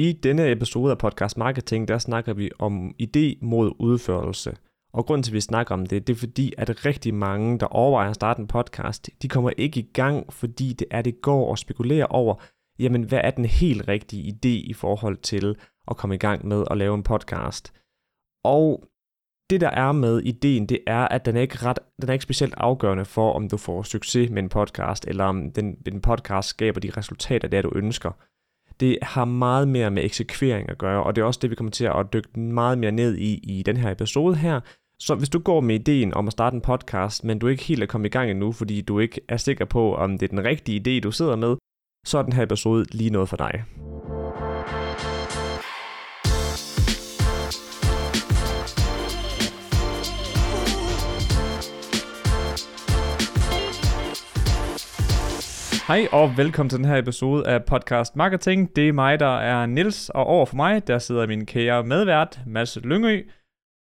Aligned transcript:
I 0.00 0.12
denne 0.12 0.50
episode 0.50 0.90
af 0.90 0.98
Podcast 0.98 1.36
Marketing, 1.36 1.88
der 1.88 1.98
snakker 1.98 2.32
vi 2.32 2.50
om 2.58 2.94
idé 3.02 3.38
mod 3.42 3.72
udførelse. 3.78 4.56
Og 4.92 5.06
grunden 5.06 5.22
til, 5.22 5.30
at 5.30 5.34
vi 5.34 5.40
snakker 5.40 5.74
om 5.74 5.86
det, 5.86 6.06
det 6.06 6.12
er 6.12 6.18
fordi, 6.18 6.52
at 6.58 6.86
rigtig 6.86 7.14
mange, 7.14 7.58
der 7.58 7.66
overvejer 7.66 8.10
at 8.10 8.14
starte 8.14 8.40
en 8.40 8.46
podcast, 8.46 9.10
de 9.22 9.28
kommer 9.28 9.50
ikke 9.50 9.80
i 9.80 9.90
gang, 9.92 10.32
fordi 10.32 10.72
det 10.72 10.86
er, 10.90 11.02
det 11.02 11.20
går 11.22 11.50
og 11.50 11.58
spekulerer 11.58 12.06
over, 12.06 12.34
jamen 12.78 13.02
hvad 13.02 13.20
er 13.24 13.30
den 13.30 13.44
helt 13.44 13.88
rigtige 13.88 14.32
idé 14.32 14.70
i 14.70 14.72
forhold 14.72 15.16
til 15.16 15.56
at 15.90 15.96
komme 15.96 16.14
i 16.14 16.18
gang 16.18 16.46
med 16.46 16.64
at 16.70 16.78
lave 16.78 16.94
en 16.94 17.02
podcast. 17.02 17.72
Og 18.44 18.84
det 19.50 19.60
der 19.60 19.70
er 19.70 19.92
med 19.92 20.20
ideen, 20.20 20.66
det 20.66 20.80
er, 20.86 21.08
at 21.08 21.26
den 21.26 21.36
er 21.36 21.40
ikke, 21.40 21.56
ret, 21.56 21.78
den 22.00 22.08
er 22.08 22.12
ikke 22.12 22.22
specielt 22.22 22.54
afgørende 22.56 23.04
for, 23.04 23.32
om 23.32 23.48
du 23.48 23.56
får 23.56 23.82
succes 23.82 24.30
med 24.30 24.42
en 24.42 24.48
podcast, 24.48 25.04
eller 25.08 25.24
om 25.24 25.52
den, 25.52 25.74
den 25.74 26.00
podcast 26.00 26.48
skaber 26.48 26.80
de 26.80 26.90
resultater, 26.90 27.48
der 27.48 27.62
du 27.62 27.72
ønsker. 27.74 28.12
Det 28.80 28.98
har 29.02 29.24
meget 29.24 29.68
mere 29.68 29.90
med 29.90 30.04
eksekvering 30.04 30.70
at 30.70 30.78
gøre, 30.78 31.02
og 31.02 31.16
det 31.16 31.22
er 31.22 31.26
også 31.26 31.40
det, 31.42 31.50
vi 31.50 31.54
kommer 31.54 31.70
til 31.70 31.84
at 31.84 32.12
dykke 32.12 32.40
meget 32.40 32.78
mere 32.78 32.92
ned 32.92 33.16
i 33.16 33.34
i 33.42 33.62
den 33.62 33.76
her 33.76 33.90
episode 33.90 34.36
her. 34.36 34.60
Så 34.98 35.14
hvis 35.14 35.28
du 35.28 35.38
går 35.38 35.60
med 35.60 35.74
ideen 35.74 36.14
om 36.14 36.26
at 36.26 36.32
starte 36.32 36.54
en 36.54 36.60
podcast, 36.60 37.24
men 37.24 37.38
du 37.38 37.46
ikke 37.46 37.64
helt 37.64 37.82
er 37.82 37.86
kommet 37.86 38.08
i 38.08 38.12
gang 38.12 38.30
endnu, 38.30 38.52
fordi 38.52 38.80
du 38.80 38.98
ikke 38.98 39.20
er 39.28 39.36
sikker 39.36 39.64
på, 39.64 39.94
om 39.94 40.18
det 40.18 40.26
er 40.26 40.36
den 40.36 40.44
rigtige 40.44 40.80
idé, 40.80 41.00
du 41.00 41.10
sidder 41.10 41.36
med, 41.36 41.56
så 42.06 42.18
er 42.18 42.22
den 42.22 42.32
her 42.32 42.42
episode 42.42 42.84
lige 42.92 43.10
noget 43.10 43.28
for 43.28 43.36
dig. 43.36 43.64
Hej 55.90 56.08
og 56.12 56.36
velkommen 56.36 56.70
til 56.70 56.78
den 56.78 56.86
her 56.86 56.96
episode 56.96 57.46
af 57.46 57.64
Podcast 57.64 58.16
Marketing. 58.16 58.76
Det 58.76 58.88
er 58.88 58.92
mig, 58.92 59.20
der 59.20 59.38
er 59.38 59.66
Nils 59.66 60.08
og 60.08 60.24
over 60.24 60.46
for 60.46 60.56
mig, 60.56 60.86
der 60.86 60.98
sidder 60.98 61.26
min 61.26 61.46
kære 61.46 61.84
medvært, 61.84 62.40
Mads 62.46 62.76
Lyngø. 62.76 63.22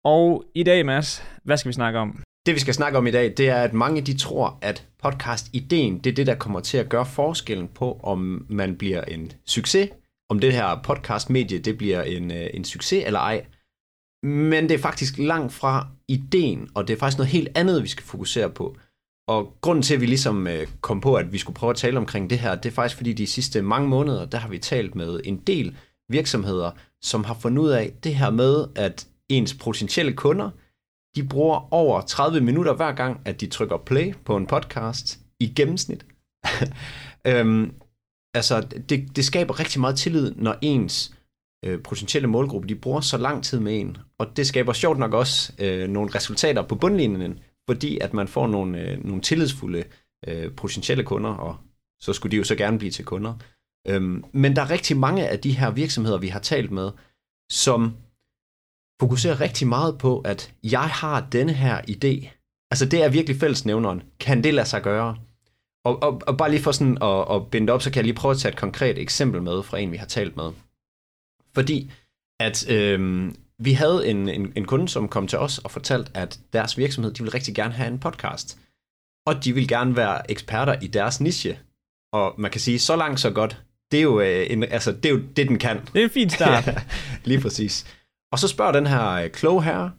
Og 0.05 0.43
i 0.55 0.63
dag, 0.63 0.85
Mads, 0.85 1.23
hvad 1.43 1.57
skal 1.57 1.69
vi 1.69 1.73
snakke 1.73 1.99
om? 1.99 2.23
Det 2.45 2.53
vi 2.53 2.59
skal 2.59 2.73
snakke 2.73 2.97
om 2.97 3.07
i 3.07 3.11
dag, 3.11 3.33
det 3.37 3.49
er, 3.49 3.63
at 3.63 3.73
mange 3.73 4.01
de 4.01 4.17
tror, 4.17 4.59
at 4.61 4.87
podcast-ideen, 5.03 5.99
det 5.99 6.09
er 6.11 6.15
det, 6.15 6.27
der 6.27 6.35
kommer 6.35 6.59
til 6.59 6.77
at 6.77 6.89
gøre 6.89 7.05
forskellen 7.05 7.67
på, 7.67 7.99
om 8.03 8.45
man 8.49 8.77
bliver 8.77 9.01
en 9.01 9.31
succes, 9.45 9.89
om 10.29 10.39
det 10.39 10.53
her 10.53 10.81
podcast-medie, 10.83 11.59
det 11.59 11.77
bliver 11.77 12.01
en, 12.01 12.31
øh, 12.31 12.47
en 12.53 12.63
succes 12.63 13.03
eller 13.05 13.19
ej. 13.19 13.45
Men 14.23 14.69
det 14.69 14.71
er 14.71 14.79
faktisk 14.79 15.17
langt 15.17 15.53
fra 15.53 15.87
ideen, 16.07 16.69
og 16.75 16.87
det 16.87 16.93
er 16.93 16.99
faktisk 16.99 17.17
noget 17.17 17.31
helt 17.31 17.57
andet, 17.57 17.83
vi 17.83 17.87
skal 17.87 18.05
fokusere 18.05 18.49
på. 18.49 18.77
Og 19.27 19.57
grunden 19.61 19.81
til, 19.81 19.93
at 19.93 20.01
vi 20.01 20.05
ligesom 20.05 20.47
øh, 20.47 20.67
kom 20.81 21.01
på, 21.01 21.15
at 21.15 21.33
vi 21.33 21.37
skulle 21.37 21.55
prøve 21.55 21.69
at 21.69 21.75
tale 21.75 21.97
omkring 21.97 22.29
det 22.29 22.39
her, 22.39 22.55
det 22.55 22.69
er 22.69 22.73
faktisk 22.73 22.97
fordi 22.97 23.13
de 23.13 23.27
sidste 23.27 23.61
mange 23.61 23.89
måneder, 23.89 24.25
der 24.25 24.37
har 24.37 24.49
vi 24.49 24.57
talt 24.57 24.95
med 24.95 25.19
en 25.23 25.37
del 25.37 25.77
virksomheder, 26.09 26.71
som 27.01 27.23
har 27.23 27.33
fundet 27.33 27.63
ud 27.63 27.69
af 27.69 27.93
det 28.03 28.15
her 28.15 28.29
med, 28.29 28.65
at 28.75 29.07
ens 29.29 29.53
potentielle 29.53 30.13
kunder, 30.13 30.49
de 31.15 31.27
bruger 31.27 31.73
over 31.73 32.01
30 32.01 32.41
minutter 32.41 32.73
hver 32.73 32.91
gang, 32.91 33.21
at 33.25 33.41
de 33.41 33.47
trykker 33.47 33.77
play 33.77 34.13
på 34.25 34.37
en 34.37 34.47
podcast 34.47 35.19
i 35.39 35.53
gennemsnit. 35.55 36.05
øhm, 37.27 37.73
altså, 38.33 38.61
det, 38.89 39.15
det 39.15 39.25
skaber 39.25 39.59
rigtig 39.59 39.81
meget 39.81 39.97
tillid, 39.97 40.35
når 40.35 40.55
ens 40.61 41.15
øh, 41.65 41.83
potentielle 41.83 42.27
målgruppe, 42.27 42.67
de 42.67 42.75
bruger 42.75 43.01
så 43.01 43.17
lang 43.17 43.43
tid 43.43 43.59
med 43.59 43.79
en. 43.79 43.97
Og 44.19 44.37
det 44.37 44.47
skaber 44.47 44.73
sjovt 44.73 44.99
nok 44.99 45.13
også 45.13 45.53
øh, 45.59 45.89
nogle 45.89 46.15
resultater 46.15 46.61
på 46.61 46.75
bundlinjen, 46.75 47.39
fordi 47.69 47.97
at 47.99 48.13
man 48.13 48.27
får 48.27 48.47
nogle, 48.47 48.81
øh, 48.81 49.05
nogle 49.05 49.21
tillidsfulde 49.21 49.83
øh, 50.27 50.51
potentielle 50.55 51.03
kunder, 51.03 51.29
og 51.29 51.57
så 51.99 52.13
skulle 52.13 52.31
de 52.31 52.37
jo 52.37 52.43
så 52.43 52.55
gerne 52.55 52.77
blive 52.77 52.91
til 52.91 53.05
kunder. 53.05 53.33
Øhm, 53.87 54.23
men 54.31 54.55
der 54.55 54.61
er 54.61 54.69
rigtig 54.69 54.97
mange 54.97 55.27
af 55.27 55.39
de 55.39 55.51
her 55.51 55.71
virksomheder, 55.71 56.17
vi 56.17 56.27
har 56.27 56.39
talt 56.39 56.71
med, 56.71 56.91
som 57.51 57.95
fokuserer 58.99 59.41
rigtig 59.41 59.67
meget 59.67 59.97
på, 59.97 60.19
at 60.19 60.53
jeg 60.63 60.89
har 60.89 61.27
denne 61.31 61.53
her 61.53 61.81
idé. 61.81 62.29
Altså 62.71 62.85
det 62.85 63.03
er 63.03 63.09
virkelig 63.09 63.39
fællesnævneren. 63.39 64.03
Kan 64.19 64.43
det 64.43 64.53
lade 64.53 64.67
sig 64.67 64.81
gøre? 64.81 65.17
Og, 65.85 66.03
og, 66.03 66.21
og 66.27 66.37
bare 66.37 66.49
lige 66.49 66.61
for 66.61 66.71
sådan 66.71 66.97
at, 67.01 67.35
at 67.35 67.51
binde 67.51 67.73
op, 67.73 67.81
så 67.81 67.91
kan 67.91 67.95
jeg 67.97 68.05
lige 68.05 68.15
prøve 68.15 68.31
at 68.31 68.37
tage 68.37 68.51
et 68.51 68.59
konkret 68.59 68.97
eksempel 68.97 69.41
med 69.41 69.63
fra 69.63 69.77
en, 69.77 69.91
vi 69.91 69.97
har 69.97 70.05
talt 70.05 70.35
med. 70.35 70.51
Fordi 71.53 71.91
at 72.39 72.69
øhm, 72.69 73.35
vi 73.59 73.73
havde 73.73 74.07
en, 74.07 74.29
en, 74.29 74.53
en 74.55 74.65
kunde, 74.65 74.89
som 74.89 75.07
kom 75.07 75.27
til 75.27 75.39
os 75.39 75.57
og 75.57 75.71
fortalte, 75.71 76.11
at 76.13 76.39
deres 76.53 76.77
virksomhed, 76.77 77.13
de 77.13 77.23
ville 77.23 77.33
rigtig 77.33 77.55
gerne 77.55 77.73
have 77.73 77.87
en 77.87 77.99
podcast. 77.99 78.59
Og 79.27 79.43
de 79.43 79.53
vil 79.53 79.67
gerne 79.67 79.95
være 79.95 80.31
eksperter 80.31 80.81
i 80.81 80.87
deres 80.87 81.21
niche. 81.21 81.59
Og 82.13 82.35
man 82.37 82.51
kan 82.51 82.61
sige, 82.61 82.79
så 82.79 82.95
langt 82.95 83.19
så 83.19 83.31
godt. 83.31 83.63
Det 83.91 83.99
er 83.99 84.03
jo, 84.03 84.19
øh, 84.19 84.47
en, 84.49 84.63
altså, 84.63 84.91
det, 84.91 85.05
er 85.05 85.09
jo 85.09 85.21
det, 85.35 85.47
den 85.47 85.59
kan. 85.59 85.85
Det 85.93 85.99
er 85.99 86.03
en 86.03 86.09
fin 86.09 86.29
start. 86.29 86.69
Lige 87.29 87.41
præcis. 87.41 87.97
Og 88.31 88.39
så 88.39 88.47
spørger 88.47 88.71
den 88.71 88.87
her 88.87 89.09
øh, 89.09 89.29
kloge 89.29 89.63
her, 89.63 89.89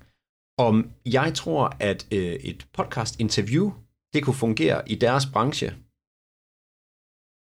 om 0.59 0.91
jeg 1.07 1.35
tror, 1.35 1.77
at 1.81 2.07
øh, 2.13 2.35
et 2.35 2.67
podcast-interview, 2.73 3.73
det 4.15 4.25
kunne 4.25 4.35
fungere 4.35 4.91
i 4.91 4.95
deres 4.95 5.27
branche. 5.27 5.75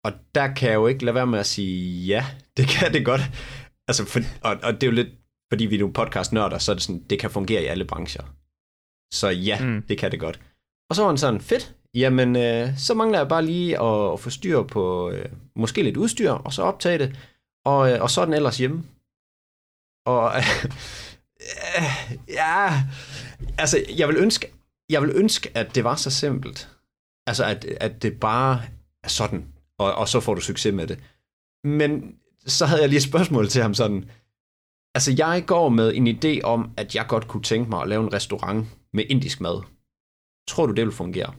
Og 0.06 0.12
der 0.36 0.54
kan 0.54 0.70
jeg 0.70 0.76
jo 0.76 0.88
ikke 0.88 1.06
lade 1.06 1.16
være 1.16 1.28
med 1.28 1.40
at 1.40 1.46
sige, 1.46 2.06
ja, 2.06 2.26
det 2.58 2.68
kan 2.68 2.94
det 2.94 3.06
godt. 3.06 3.22
Altså, 3.88 4.06
for, 4.06 4.20
og, 4.44 4.58
og 4.64 4.74
det 4.74 4.84
er 4.84 4.88
jo 4.88 4.94
lidt, 4.94 5.10
fordi 5.52 5.66
vi 5.66 5.76
er 5.76 5.80
jo 5.80 5.92
podcast-nørder, 5.94 6.58
så 6.58 6.72
er 6.72 6.76
det 6.76 6.84
sådan, 6.84 7.04
det 7.10 7.20
kan 7.20 7.32
fungere 7.32 7.64
i 7.64 7.66
alle 7.66 7.86
brancher. 7.86 8.24
Så 9.14 9.30
ja, 9.30 9.66
mm. 9.66 9.82
det 9.82 9.98
kan 9.98 10.12
det 10.12 10.20
godt. 10.20 10.40
Og 10.90 10.96
så 10.96 11.02
var 11.02 11.10
han 11.10 11.18
sådan, 11.18 11.42
fedt, 11.42 11.76
jamen 11.94 12.36
øh, 12.36 12.78
så 12.78 12.94
mangler 12.94 13.18
jeg 13.20 13.28
bare 13.28 13.46
lige 13.46 13.82
at, 13.82 14.14
at 14.14 14.20
få 14.20 14.30
styr 14.30 14.64
på 14.64 15.10
øh, 15.10 15.26
måske 15.56 15.84
lidt 15.84 15.98
udstyr, 15.98 16.32
og 16.32 16.54
så 16.54 16.64
optage 16.64 16.98
det, 17.00 17.20
og, 17.66 17.92
øh, 17.92 18.02
og 18.02 18.10
så 18.10 18.22
er 18.22 18.26
den 18.26 18.34
ellers 18.34 18.58
hjemme. 18.58 18.84
Og 20.06 20.34
øh, 21.78 21.84
ja, 22.28 22.84
altså 23.58 23.86
jeg 23.98 24.08
vil 24.08 24.18
ønske, 24.18 24.54
jeg 24.90 25.02
vil 25.02 25.12
ønske, 25.16 25.52
at 25.58 25.76
det 25.76 25.84
var 25.84 25.96
så 25.96 26.10
simpelt. 26.10 26.70
Altså 27.28 27.46
at, 27.46 27.66
at 27.66 28.04
det 28.04 28.20
bare 28.20 28.62
er 29.04 29.10
sådan, 29.10 29.46
og, 29.78 29.96
og 29.96 30.08
så 30.08 30.20
får 30.20 30.34
du 30.34 30.42
succes 30.42 30.74
med 30.74 30.88
det. 30.88 31.00
Men 31.64 32.16
så 32.46 32.66
havde 32.66 32.82
jeg 32.82 32.90
lige 32.90 32.98
et 32.98 33.04
spørgsmål 33.04 33.48
til 33.48 33.62
ham 33.62 33.74
sådan, 33.74 34.10
altså 34.96 35.16
jeg 35.18 35.44
går 35.48 35.70
med 35.70 35.96
en 35.96 36.08
idé 36.08 36.42
om, 36.44 36.74
at 36.78 36.96
jeg 36.96 37.06
godt 37.10 37.28
kunne 37.28 37.44
tænke 37.44 37.70
mig 37.70 37.82
at 37.82 37.90
lave 37.90 38.04
en 38.04 38.14
restaurant 38.14 38.68
med 38.94 39.04
indisk 39.10 39.42
mad. 39.42 39.62
Tror 40.48 40.66
du, 40.66 40.74
det 40.74 40.86
vil 40.86 40.94
fungere? 40.94 41.34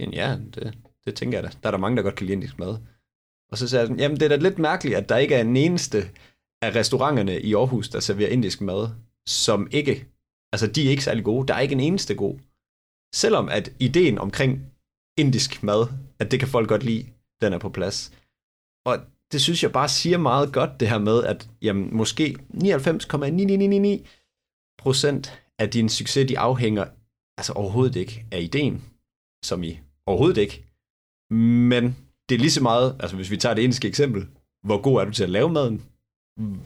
Siger 0.00 0.10
ja, 0.12 0.38
det, 0.54 0.78
det 1.04 1.14
tænker 1.14 1.38
jeg 1.38 1.44
da. 1.44 1.58
Der 1.62 1.66
er 1.66 1.70
der 1.70 1.78
mange, 1.78 1.96
der 1.96 2.02
godt 2.02 2.14
kan 2.14 2.26
lide 2.26 2.36
indisk 2.36 2.58
mad. 2.58 2.78
Og 3.52 3.58
så 3.58 3.68
sagde 3.68 3.88
jeg, 3.88 3.98
jamen 3.98 4.20
det 4.20 4.24
er 4.24 4.28
da 4.28 4.36
lidt 4.36 4.58
mærkeligt, 4.58 4.96
at 4.96 5.08
der 5.08 5.16
ikke 5.16 5.34
er 5.34 5.40
en 5.40 5.56
eneste 5.56 5.98
af 6.62 6.74
restauranterne 6.74 7.40
i 7.40 7.54
Aarhus, 7.54 7.88
der 7.88 8.00
serverer 8.00 8.30
indisk 8.30 8.60
mad, 8.60 8.88
som 9.26 9.68
ikke, 9.70 10.06
altså 10.52 10.66
de 10.66 10.86
er 10.86 10.90
ikke 10.90 11.04
særlig 11.04 11.24
gode. 11.24 11.46
Der 11.48 11.54
er 11.54 11.60
ikke 11.60 11.72
en 11.72 11.80
eneste 11.80 12.14
god. 12.14 12.38
Selvom 13.14 13.48
at 13.48 13.72
ideen 13.80 14.18
omkring 14.18 14.72
indisk 15.18 15.62
mad, 15.62 15.86
at 16.18 16.30
det 16.30 16.38
kan 16.38 16.48
folk 16.48 16.68
godt 16.68 16.82
lide, 16.82 17.06
den 17.40 17.52
er 17.52 17.58
på 17.58 17.68
plads. 17.68 18.12
Og 18.86 18.98
det 19.32 19.40
synes 19.42 19.62
jeg 19.62 19.72
bare 19.72 19.88
siger 19.88 20.18
meget 20.18 20.52
godt, 20.52 20.80
det 20.80 20.88
her 20.88 20.98
med, 20.98 21.24
at 21.24 21.48
jamen, 21.62 21.96
måske 21.96 22.36
99,999 22.48 24.08
procent 24.78 25.42
af 25.58 25.70
din 25.70 25.88
succes, 25.88 26.28
de 26.28 26.38
afhænger 26.38 26.84
altså 27.38 27.52
overhovedet 27.52 27.96
ikke 27.96 28.26
af 28.32 28.40
ideen, 28.40 28.84
som 29.44 29.62
i 29.62 29.80
overhovedet 30.06 30.40
ikke. 30.40 30.64
Men 31.30 31.96
det 32.28 32.34
er 32.34 32.38
lige 32.38 32.50
så 32.50 32.62
meget, 32.62 32.96
altså 33.00 33.16
hvis 33.16 33.30
vi 33.30 33.36
tager 33.36 33.54
det 33.54 33.62
indiske 33.62 33.88
eksempel, 33.88 34.28
hvor 34.66 34.82
god 34.82 35.00
er 35.00 35.04
du 35.04 35.10
til 35.10 35.22
at 35.22 35.30
lave 35.30 35.52
maden? 35.52 35.84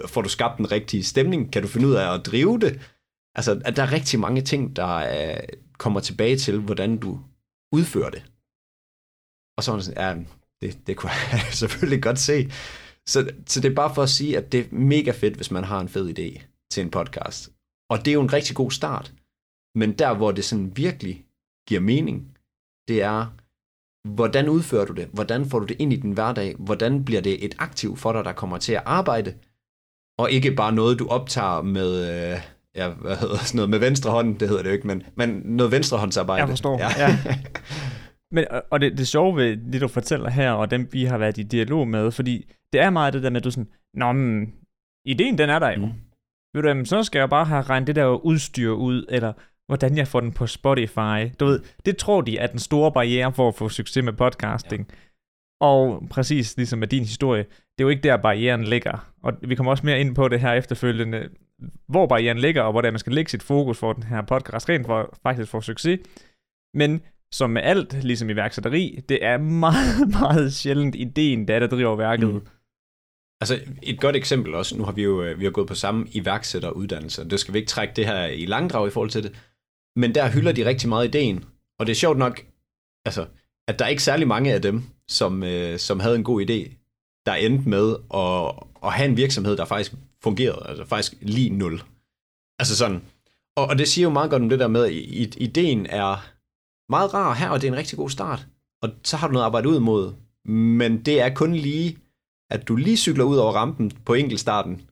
Får 0.06 0.22
du 0.22 0.28
skabt 0.28 0.58
den 0.58 0.72
rigtige 0.72 1.04
stemning? 1.04 1.52
Kan 1.52 1.62
du 1.62 1.68
finde 1.68 1.88
ud 1.88 1.94
af 1.94 2.14
at 2.14 2.26
drive 2.26 2.58
det? 2.58 2.80
Altså, 3.34 3.62
at 3.64 3.76
der 3.76 3.82
er 3.82 3.92
rigtig 3.92 4.20
mange 4.20 4.42
ting, 4.42 4.76
der 4.76 4.98
er, 4.98 5.40
kommer 5.78 6.00
tilbage 6.00 6.36
til, 6.36 6.60
hvordan 6.60 6.98
du 6.98 7.20
udfører 7.72 8.10
det. 8.10 8.22
Og 9.56 9.64
så 9.64 9.72
er 9.72 9.76
det 9.76 9.84
sådan, 9.84 10.18
ja, 10.18 10.24
det, 10.62 10.86
det 10.86 10.96
kunne 10.96 11.12
jeg 11.32 11.40
selvfølgelig 11.50 12.02
godt 12.02 12.18
se. 12.18 12.50
Så, 13.06 13.30
så 13.46 13.60
det 13.60 13.70
er 13.70 13.74
bare 13.74 13.94
for 13.94 14.02
at 14.02 14.10
sige, 14.10 14.36
at 14.36 14.52
det 14.52 14.60
er 14.60 14.74
mega 14.74 15.10
fedt, 15.10 15.34
hvis 15.36 15.50
man 15.50 15.64
har 15.64 15.80
en 15.80 15.88
fed 15.88 16.18
idé 16.18 16.42
til 16.70 16.80
en 16.82 16.90
podcast. 16.90 17.50
Og 17.90 17.98
det 17.98 18.08
er 18.08 18.14
jo 18.14 18.22
en 18.22 18.32
rigtig 18.32 18.56
god 18.56 18.70
start. 18.70 19.12
Men 19.74 19.92
der, 19.92 20.14
hvor 20.14 20.32
det 20.32 20.44
sådan 20.44 20.76
virkelig 20.76 21.24
giver 21.68 21.80
mening, 21.80 22.36
det 22.88 23.02
er, 23.02 23.26
hvordan 24.08 24.48
udfører 24.48 24.84
du 24.84 24.92
det? 24.92 25.08
Hvordan 25.12 25.46
får 25.50 25.58
du 25.58 25.66
det 25.66 25.76
ind 25.78 25.92
i 25.92 25.96
din 25.96 26.12
hverdag? 26.12 26.54
Hvordan 26.58 27.04
bliver 27.04 27.20
det 27.20 27.44
et 27.44 27.54
aktiv 27.58 27.96
for 27.96 28.12
dig, 28.12 28.24
der 28.24 28.32
kommer 28.32 28.58
til 28.58 28.72
at 28.72 28.82
arbejde? 28.86 29.34
Og 30.18 30.30
ikke 30.30 30.54
bare 30.54 30.72
noget, 30.72 30.98
du 30.98 31.08
optager 31.08 31.62
med, 31.62 31.90
øh, 32.32 32.40
ja, 32.74 32.88
hvad 32.88 33.16
hedder 33.16 33.36
sådan 33.36 33.56
noget, 33.56 33.70
med 33.70 33.78
venstre 33.78 34.10
hånd, 34.10 34.38
det 34.38 34.48
hedder 34.48 34.62
det 34.62 34.70
jo 34.70 34.74
ikke, 34.74 34.86
men, 34.86 35.02
men 35.14 35.42
noget 35.44 35.72
venstrehåndsarbejde. 35.72 36.40
Jeg 36.40 36.48
forstår, 36.48 36.78
ja. 36.78 36.88
ja. 36.98 37.18
Men, 38.32 38.44
og 38.70 38.80
det, 38.80 38.98
det 38.98 39.08
sjove 39.08 39.36
ved 39.36 39.56
det, 39.72 39.80
du 39.80 39.88
fortæller 39.88 40.30
her, 40.30 40.52
og 40.52 40.70
dem, 40.70 40.88
vi 40.92 41.04
har 41.04 41.18
været 41.18 41.38
i 41.38 41.42
dialog 41.42 41.88
med, 41.88 42.10
fordi 42.10 42.50
det 42.72 42.80
er 42.80 42.90
meget 42.90 43.12
det 43.12 43.22
der 43.22 43.30
med, 43.30 43.40
at 43.40 43.44
du 43.44 43.50
sådan, 43.50 43.70
Nå, 43.94 44.12
men, 44.12 44.54
ideen, 45.04 45.38
den 45.38 45.50
er 45.50 45.58
der 45.58 45.70
jo. 45.70 45.86
Mm. 45.86 45.92
Ved 46.54 46.62
du, 46.62 46.68
jamen, 46.68 46.86
så 46.86 47.02
skal 47.02 47.18
jeg 47.18 47.30
bare 47.30 47.44
have 47.44 47.62
regnet 47.62 47.86
det 47.86 47.96
der 47.96 48.06
udstyr 48.06 48.70
ud, 48.70 49.06
eller 49.08 49.32
hvordan 49.66 49.96
jeg 49.96 50.08
får 50.08 50.20
den 50.20 50.32
på 50.32 50.46
Spotify. 50.46 51.30
Du 51.40 51.44
ved, 51.44 51.60
det 51.84 51.96
tror 51.96 52.20
de 52.20 52.38
er 52.38 52.46
den 52.46 52.58
store 52.58 52.92
barriere 52.92 53.32
for 53.32 53.48
at 53.48 53.54
få 53.54 53.68
succes 53.68 54.04
med 54.04 54.12
podcasting. 54.12 54.86
Ja. 54.90 54.94
Og 55.60 56.06
præcis 56.10 56.56
ligesom 56.56 56.78
med 56.78 56.88
din 56.88 57.02
historie, 57.02 57.42
det 57.42 57.78
er 57.78 57.84
jo 57.84 57.88
ikke 57.88 58.02
der, 58.02 58.16
barrieren 58.16 58.64
ligger. 58.64 59.12
Og 59.22 59.32
vi 59.42 59.54
kommer 59.54 59.70
også 59.70 59.86
mere 59.86 60.00
ind 60.00 60.14
på 60.14 60.28
det 60.28 60.40
her 60.40 60.52
efterfølgende, 60.52 61.28
hvor 61.88 62.06
barrieren 62.06 62.38
ligger, 62.38 62.62
og 62.62 62.72
hvordan 62.72 62.92
man 62.92 62.98
skal 62.98 63.12
lægge 63.12 63.30
sit 63.30 63.42
fokus 63.42 63.78
for 63.78 63.92
den 63.92 64.02
her 64.02 64.22
podcast, 64.22 64.68
rent 64.68 64.86
for 64.86 65.18
faktisk 65.22 65.50
få 65.50 65.60
succes. 65.60 66.00
Men 66.74 67.00
som 67.32 67.50
med 67.50 67.62
alt, 67.62 68.04
ligesom 68.04 68.30
iværksætteri, 68.30 69.00
det 69.08 69.24
er 69.24 69.38
meget, 69.38 70.08
meget 70.20 70.54
sjældent 70.54 70.94
ideen, 70.94 71.48
der, 71.48 71.58
der 71.58 71.66
driver 71.66 71.96
værket. 71.96 72.34
Mm. 72.34 72.46
Altså 73.40 73.60
et 73.82 74.00
godt 74.00 74.16
eksempel 74.16 74.54
også, 74.54 74.78
nu 74.78 74.84
har 74.84 74.92
vi 74.92 75.02
jo 75.02 75.22
øh, 75.22 75.40
vi 75.40 75.44
har 75.44 75.50
gået 75.50 75.68
på 75.68 75.74
samme 75.74 76.06
iværksætteruddannelse, 76.12 77.28
det 77.28 77.40
skal 77.40 77.54
vi 77.54 77.58
ikke 77.58 77.68
trække 77.68 77.94
det 77.96 78.06
her 78.06 78.26
i 78.26 78.46
langdrag 78.46 78.86
i 78.86 78.90
forhold 78.90 79.10
til 79.10 79.22
det, 79.22 79.32
men 79.96 80.14
der 80.14 80.30
hylder 80.30 80.52
de 80.52 80.66
rigtig 80.66 80.88
meget 80.88 81.08
ideen, 81.08 81.44
og 81.78 81.86
det 81.86 81.92
er 81.92 81.96
sjovt 81.96 82.18
nok, 82.18 82.46
altså, 83.04 83.26
at 83.68 83.78
der 83.78 83.84
er 83.84 83.88
ikke 83.88 84.02
særlig 84.02 84.28
mange 84.28 84.54
af 84.54 84.62
dem, 84.62 84.82
som, 85.08 85.42
øh, 85.42 85.78
som 85.78 86.00
havde 86.00 86.16
en 86.16 86.24
god 86.24 86.42
idé, 86.42 86.74
der 87.26 87.34
endte 87.34 87.68
med 87.68 87.96
at, 88.14 88.64
at 88.84 88.92
have 88.92 89.08
en 89.08 89.16
virksomhed, 89.16 89.56
der 89.56 89.64
faktisk 89.64 89.92
fungerede, 90.22 90.66
altså 90.68 90.84
faktisk 90.84 91.14
lige 91.20 91.50
nul. 91.50 91.82
Altså 92.58 92.76
sådan, 92.76 93.02
og, 93.56 93.66
og 93.66 93.78
det 93.78 93.88
siger 93.88 94.02
jo 94.02 94.10
meget 94.10 94.30
godt 94.30 94.42
om 94.42 94.48
det 94.48 94.58
der 94.58 94.68
med, 94.68 94.84
at 94.84 94.92
ideen 95.36 95.86
er 95.86 96.30
meget 96.90 97.14
rar 97.14 97.34
her, 97.34 97.48
og 97.48 97.60
det 97.60 97.68
er 97.68 97.72
en 97.72 97.78
rigtig 97.78 97.98
god 97.98 98.10
start, 98.10 98.46
og 98.82 98.90
så 99.04 99.16
har 99.16 99.26
du 99.26 99.32
noget 99.32 99.44
at 99.44 99.46
arbejde 99.46 99.68
ud 99.68 99.80
mod, 99.80 100.12
men 100.52 101.02
det 101.04 101.20
er 101.20 101.34
kun 101.34 101.54
lige, 101.54 101.98
at 102.50 102.68
du 102.68 102.76
lige 102.76 102.96
cykler 102.96 103.24
ud 103.24 103.36
over 103.36 103.52
rampen 103.52 103.90
på 103.90 104.14
enkeltstarten, 104.14 104.82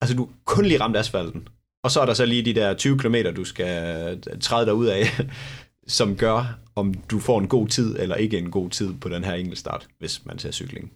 altså 0.00 0.16
du 0.16 0.28
kun 0.44 0.64
lige 0.64 0.80
ramt 0.80 0.96
asfalten, 0.96 1.48
og 1.84 1.90
så 1.90 2.00
er 2.00 2.06
der 2.06 2.14
så 2.14 2.26
lige 2.26 2.44
de 2.44 2.54
der 2.54 2.74
20 2.74 2.98
km, 2.98 3.14
du 3.36 3.44
skal 3.44 4.16
øh, 4.26 4.40
træde 4.40 4.66
dig 4.66 4.74
ud 4.74 4.86
af, 4.86 5.04
som 5.98 6.16
gør, 6.16 6.58
om 6.76 6.94
du 6.94 7.18
får 7.18 7.38
en 7.38 7.48
god 7.48 7.68
tid 7.68 7.98
eller 7.98 8.16
ikke 8.16 8.38
en 8.38 8.50
god 8.50 8.70
tid 8.70 8.94
på 8.94 9.08
den 9.08 9.24
her 9.24 9.34
enkeltstart, 9.34 9.88
hvis 9.98 10.26
man 10.26 10.38
ser 10.38 10.50
cykling. 10.50 10.92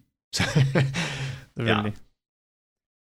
ja. 1.58 1.82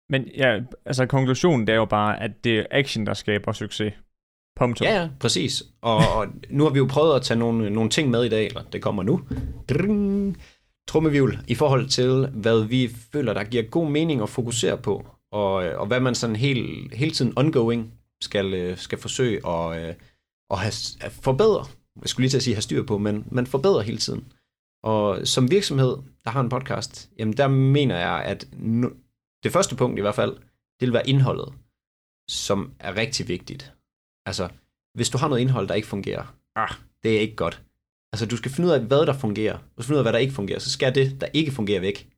Men 0.10 0.28
ja, 0.28 0.60
altså 0.86 1.06
konklusionen 1.06 1.68
det 1.68 1.74
er 1.74 1.78
jo 1.78 1.86
bare, 1.86 2.22
at 2.22 2.44
det 2.44 2.60
er 2.60 2.66
action, 2.72 3.06
der 3.06 3.14
skaber 3.14 3.52
succes. 3.52 3.94
Punktum. 4.58 4.88
Ja, 4.88 5.02
ja, 5.02 5.10
præcis. 5.20 5.64
Og, 5.82 5.98
og 5.98 6.28
nu 6.50 6.64
har 6.64 6.72
vi 6.72 6.80
jo 6.80 6.88
prøvet 6.90 7.16
at 7.16 7.22
tage 7.22 7.40
nogle, 7.40 7.70
nogle 7.70 7.90
ting 7.90 8.10
med 8.10 8.24
i 8.24 8.30
dag, 8.30 8.46
eller 8.46 8.64
det 8.64 8.82
kommer 8.82 9.04
nu. 9.04 9.22
Dring. 9.70 10.38
Trummevivl 10.88 11.40
i 11.48 11.56
forhold 11.56 11.90
til, 11.90 12.28
hvad 12.34 12.64
vi 12.64 12.90
føler, 13.12 13.34
der 13.34 13.44
giver 13.44 13.64
god 13.64 13.90
mening 13.90 14.22
at 14.22 14.30
fokusere 14.30 14.78
på, 14.78 15.06
og, 15.32 15.54
og 15.54 15.88
hvad 15.88 16.00
man 16.00 16.16
sådan 16.16 16.36
helt, 16.36 16.94
hele 16.94 17.12
tiden 17.12 17.34
ongoing 17.36 17.94
skal, 18.22 18.54
øh, 18.54 18.78
skal 18.78 18.98
forsøge 18.98 19.48
at, 19.48 19.90
øh, 19.90 19.96
at, 20.52 20.58
have, 20.60 20.74
at 21.02 21.12
forbedre. 21.12 21.66
Jeg 22.02 22.10
skulle 22.10 22.24
lige 22.24 22.30
til 22.30 22.38
at 22.38 22.44
sige 22.44 22.54
have 22.54 22.62
styr 22.62 22.84
på, 22.84 22.98
men 22.98 23.26
man 23.32 23.48
forbedrer 23.48 23.82
hele 23.82 23.98
tiden. 23.98 24.26
Og 24.84 25.28
som 25.28 25.52
virksomhed, 25.52 25.98
der 26.24 26.30
har 26.30 26.42
en 26.42 26.50
podcast, 26.50 27.10
jamen 27.20 27.38
der 27.38 27.48
mener 27.48 27.98
jeg, 27.98 28.24
at 28.26 28.48
nu, 28.54 28.90
det 29.44 29.52
første 29.52 29.76
punkt 29.76 29.98
i 29.98 30.02
hvert 30.02 30.16
fald, 30.16 30.36
det 30.80 30.88
vil 30.88 30.94
være 30.94 31.10
indholdet, 31.10 31.54
som 32.30 32.72
er 32.80 32.96
rigtig 32.96 33.28
vigtigt. 33.28 33.74
Altså, 34.30 34.50
hvis 34.94 35.10
du 35.10 35.18
har 35.18 35.28
noget 35.28 35.42
indhold, 35.42 35.68
der 35.68 35.74
ikke 35.74 35.88
fungerer, 35.88 36.36
ah, 36.56 36.74
det 37.04 37.16
er 37.16 37.20
ikke 37.20 37.36
godt. 37.36 37.64
Altså, 38.14 38.26
du 38.26 38.38
skal 38.38 38.52
finde 38.52 38.68
ud 38.68 38.74
af, 38.74 38.82
hvad 38.82 39.06
der 39.06 39.14
fungerer. 39.14 39.58
Du 39.58 39.82
skal 39.82 39.86
finde 39.86 39.96
ud 39.96 40.00
af, 40.00 40.04
hvad 40.04 40.14
der 40.14 40.20
ikke 40.20 40.34
fungerer. 40.34 40.60
Så 40.60 40.72
skal 40.72 40.96
det, 40.96 41.22
der 41.22 41.28
ikke 41.34 41.52
fungerer, 41.52 41.80
væk. 41.80 42.10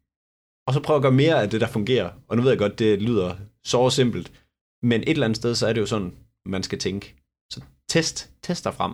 Og 0.67 0.73
så 0.73 0.81
prøv 0.81 0.95
at 0.95 1.01
gøre 1.01 1.11
mere 1.11 1.41
af 1.41 1.49
det, 1.49 1.61
der 1.61 1.67
fungerer. 1.67 2.09
Og 2.27 2.35
nu 2.35 2.41
ved 2.41 2.51
jeg 2.51 2.59
godt, 2.59 2.79
det 2.79 3.01
lyder 3.01 3.35
så 3.63 3.89
simpelt. 3.89 4.45
Men 4.83 5.01
et 5.01 5.09
eller 5.09 5.25
andet 5.25 5.37
sted, 5.37 5.55
så 5.55 5.67
er 5.67 5.73
det 5.73 5.81
jo 5.81 5.85
sådan, 5.85 6.11
man 6.45 6.63
skal 6.63 6.79
tænke. 6.79 7.15
Så 7.51 7.61
test, 7.89 8.31
test 8.41 8.63
dig 8.63 8.73
frem. 8.73 8.93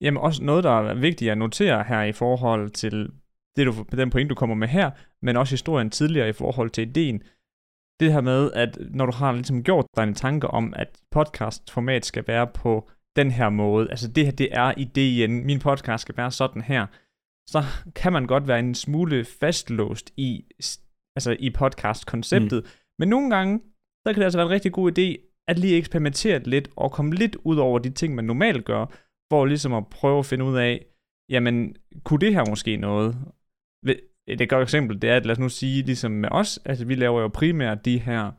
Jamen 0.00 0.22
også 0.22 0.44
noget, 0.44 0.64
der 0.64 0.70
er 0.70 0.94
vigtigt 0.94 1.30
at 1.30 1.38
notere 1.38 1.84
her 1.84 2.02
i 2.02 2.12
forhold 2.12 2.70
til 2.70 3.12
det, 3.56 3.66
du, 3.66 3.84
den 3.90 4.10
point, 4.10 4.30
du 4.30 4.34
kommer 4.34 4.56
med 4.56 4.68
her, 4.68 4.90
men 5.22 5.36
også 5.36 5.52
historien 5.52 5.90
tidligere 5.90 6.28
i 6.28 6.32
forhold 6.32 6.70
til 6.70 6.88
ideen. 6.88 7.22
Det 8.00 8.12
her 8.12 8.20
med, 8.20 8.52
at 8.52 8.78
når 8.90 9.06
du 9.06 9.12
har 9.12 9.32
ligesom 9.32 9.62
gjort 9.62 9.86
dig 9.96 10.02
en 10.02 10.14
tanke 10.14 10.46
om, 10.46 10.72
at 10.76 11.00
podcastformat 11.10 12.04
skal 12.04 12.24
være 12.26 12.46
på 12.46 12.88
den 13.16 13.30
her 13.30 13.48
måde, 13.48 13.90
altså 13.90 14.08
det 14.08 14.24
her, 14.24 14.32
det 14.32 14.48
er 14.52 14.72
ideen, 14.76 15.46
min 15.46 15.58
podcast 15.58 16.02
skal 16.02 16.16
være 16.16 16.30
sådan 16.30 16.62
her, 16.62 16.86
så 17.48 17.62
kan 17.94 18.12
man 18.12 18.26
godt 18.26 18.48
være 18.48 18.58
en 18.58 18.74
smule 18.74 19.24
fastlåst 19.24 20.12
i, 20.16 20.44
altså 21.16 21.36
i 21.38 21.50
podcast-konceptet. 21.50 22.64
Mm. 22.64 22.70
Men 22.98 23.08
nogle 23.08 23.30
gange, 23.30 23.60
så 24.06 24.12
kan 24.12 24.14
det 24.14 24.24
altså 24.24 24.38
være 24.38 24.46
en 24.46 24.52
rigtig 24.52 24.72
god 24.72 24.98
idé, 24.98 25.24
at 25.48 25.58
lige 25.58 25.76
eksperimentere 25.76 26.38
lidt, 26.38 26.68
og 26.76 26.92
komme 26.92 27.14
lidt 27.14 27.36
ud 27.44 27.56
over 27.56 27.78
de 27.78 27.90
ting, 27.90 28.14
man 28.14 28.24
normalt 28.24 28.64
gør, 28.64 28.86
for 29.32 29.44
ligesom 29.44 29.74
at 29.74 29.86
prøve 29.86 30.18
at 30.18 30.26
finde 30.26 30.44
ud 30.44 30.56
af, 30.56 30.86
jamen, 31.28 31.76
kunne 32.04 32.20
det 32.20 32.34
her 32.34 32.44
måske 32.48 32.76
noget? 32.76 33.18
Et 34.28 34.48
godt 34.48 34.62
eksempel, 34.62 35.02
det 35.02 35.10
er, 35.10 35.16
at 35.16 35.26
lad 35.26 35.32
os 35.32 35.38
nu 35.38 35.48
sige, 35.48 35.82
ligesom 35.82 36.10
med 36.10 36.28
os, 36.32 36.58
altså 36.64 36.84
vi 36.84 36.94
laver 36.94 37.20
jo 37.20 37.28
primært 37.28 37.84
de 37.84 37.98
her 37.98 38.30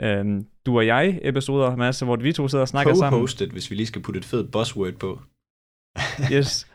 øhm, 0.00 0.46
du 0.66 0.76
og 0.76 0.86
jeg 0.86 1.18
episoder, 1.22 1.76
masse, 1.76 2.04
hvor 2.04 2.16
vi 2.16 2.32
to 2.32 2.48
sidder 2.48 2.62
og 2.62 2.68
snakker 2.68 2.94
sammen. 2.94 3.20
Co-hosted, 3.20 3.50
hvis 3.50 3.70
vi 3.70 3.76
lige 3.76 3.86
skal 3.86 4.02
putte 4.02 4.18
et 4.18 4.24
fedt 4.24 4.52
buzzword 4.52 4.92
på. 4.92 5.20
yes. 6.36 6.66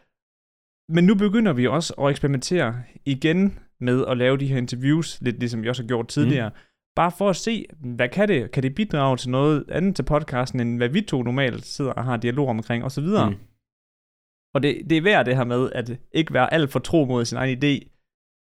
Men 0.89 1.03
nu 1.03 1.15
begynder 1.15 1.53
vi 1.53 1.67
også 1.67 1.93
at 1.93 2.09
eksperimentere 2.09 2.83
igen 3.05 3.59
med 3.79 4.05
at 4.07 4.17
lave 4.17 4.37
de 4.37 4.47
her 4.47 4.57
interviews, 4.57 5.21
lidt 5.21 5.39
ligesom 5.39 5.63
vi 5.63 5.69
også 5.69 5.83
har 5.83 5.87
gjort 5.87 6.07
tidligere. 6.07 6.49
Mm. 6.49 6.55
Bare 6.95 7.11
for 7.17 7.29
at 7.29 7.35
se, 7.35 7.65
hvad 7.79 8.09
kan 8.09 8.27
det? 8.27 8.51
Kan 8.51 8.63
det 8.63 8.75
bidrage 8.75 9.17
til 9.17 9.29
noget 9.29 9.65
andet 9.69 9.95
til 9.95 10.03
podcasten, 10.03 10.59
end 10.59 10.77
hvad 10.77 10.89
vi 10.89 11.01
to 11.01 11.23
normalt 11.23 11.65
sidder 11.65 11.91
og 11.91 12.03
har 12.03 12.17
dialog 12.17 12.47
omkring, 12.47 12.83
og 12.83 12.91
så 12.91 13.01
videre. 13.01 13.29
Mm. 13.29 13.35
Og 14.53 14.63
det, 14.63 14.81
det 14.89 14.97
er 14.97 15.01
værd 15.01 15.25
det 15.25 15.35
her 15.35 15.43
med, 15.43 15.71
at 15.71 15.99
ikke 16.11 16.33
være 16.33 16.53
alt 16.53 16.71
for 16.71 16.79
tro 16.79 17.05
mod 17.05 17.25
sin 17.25 17.37
egen 17.37 17.63
idé, 17.63 17.94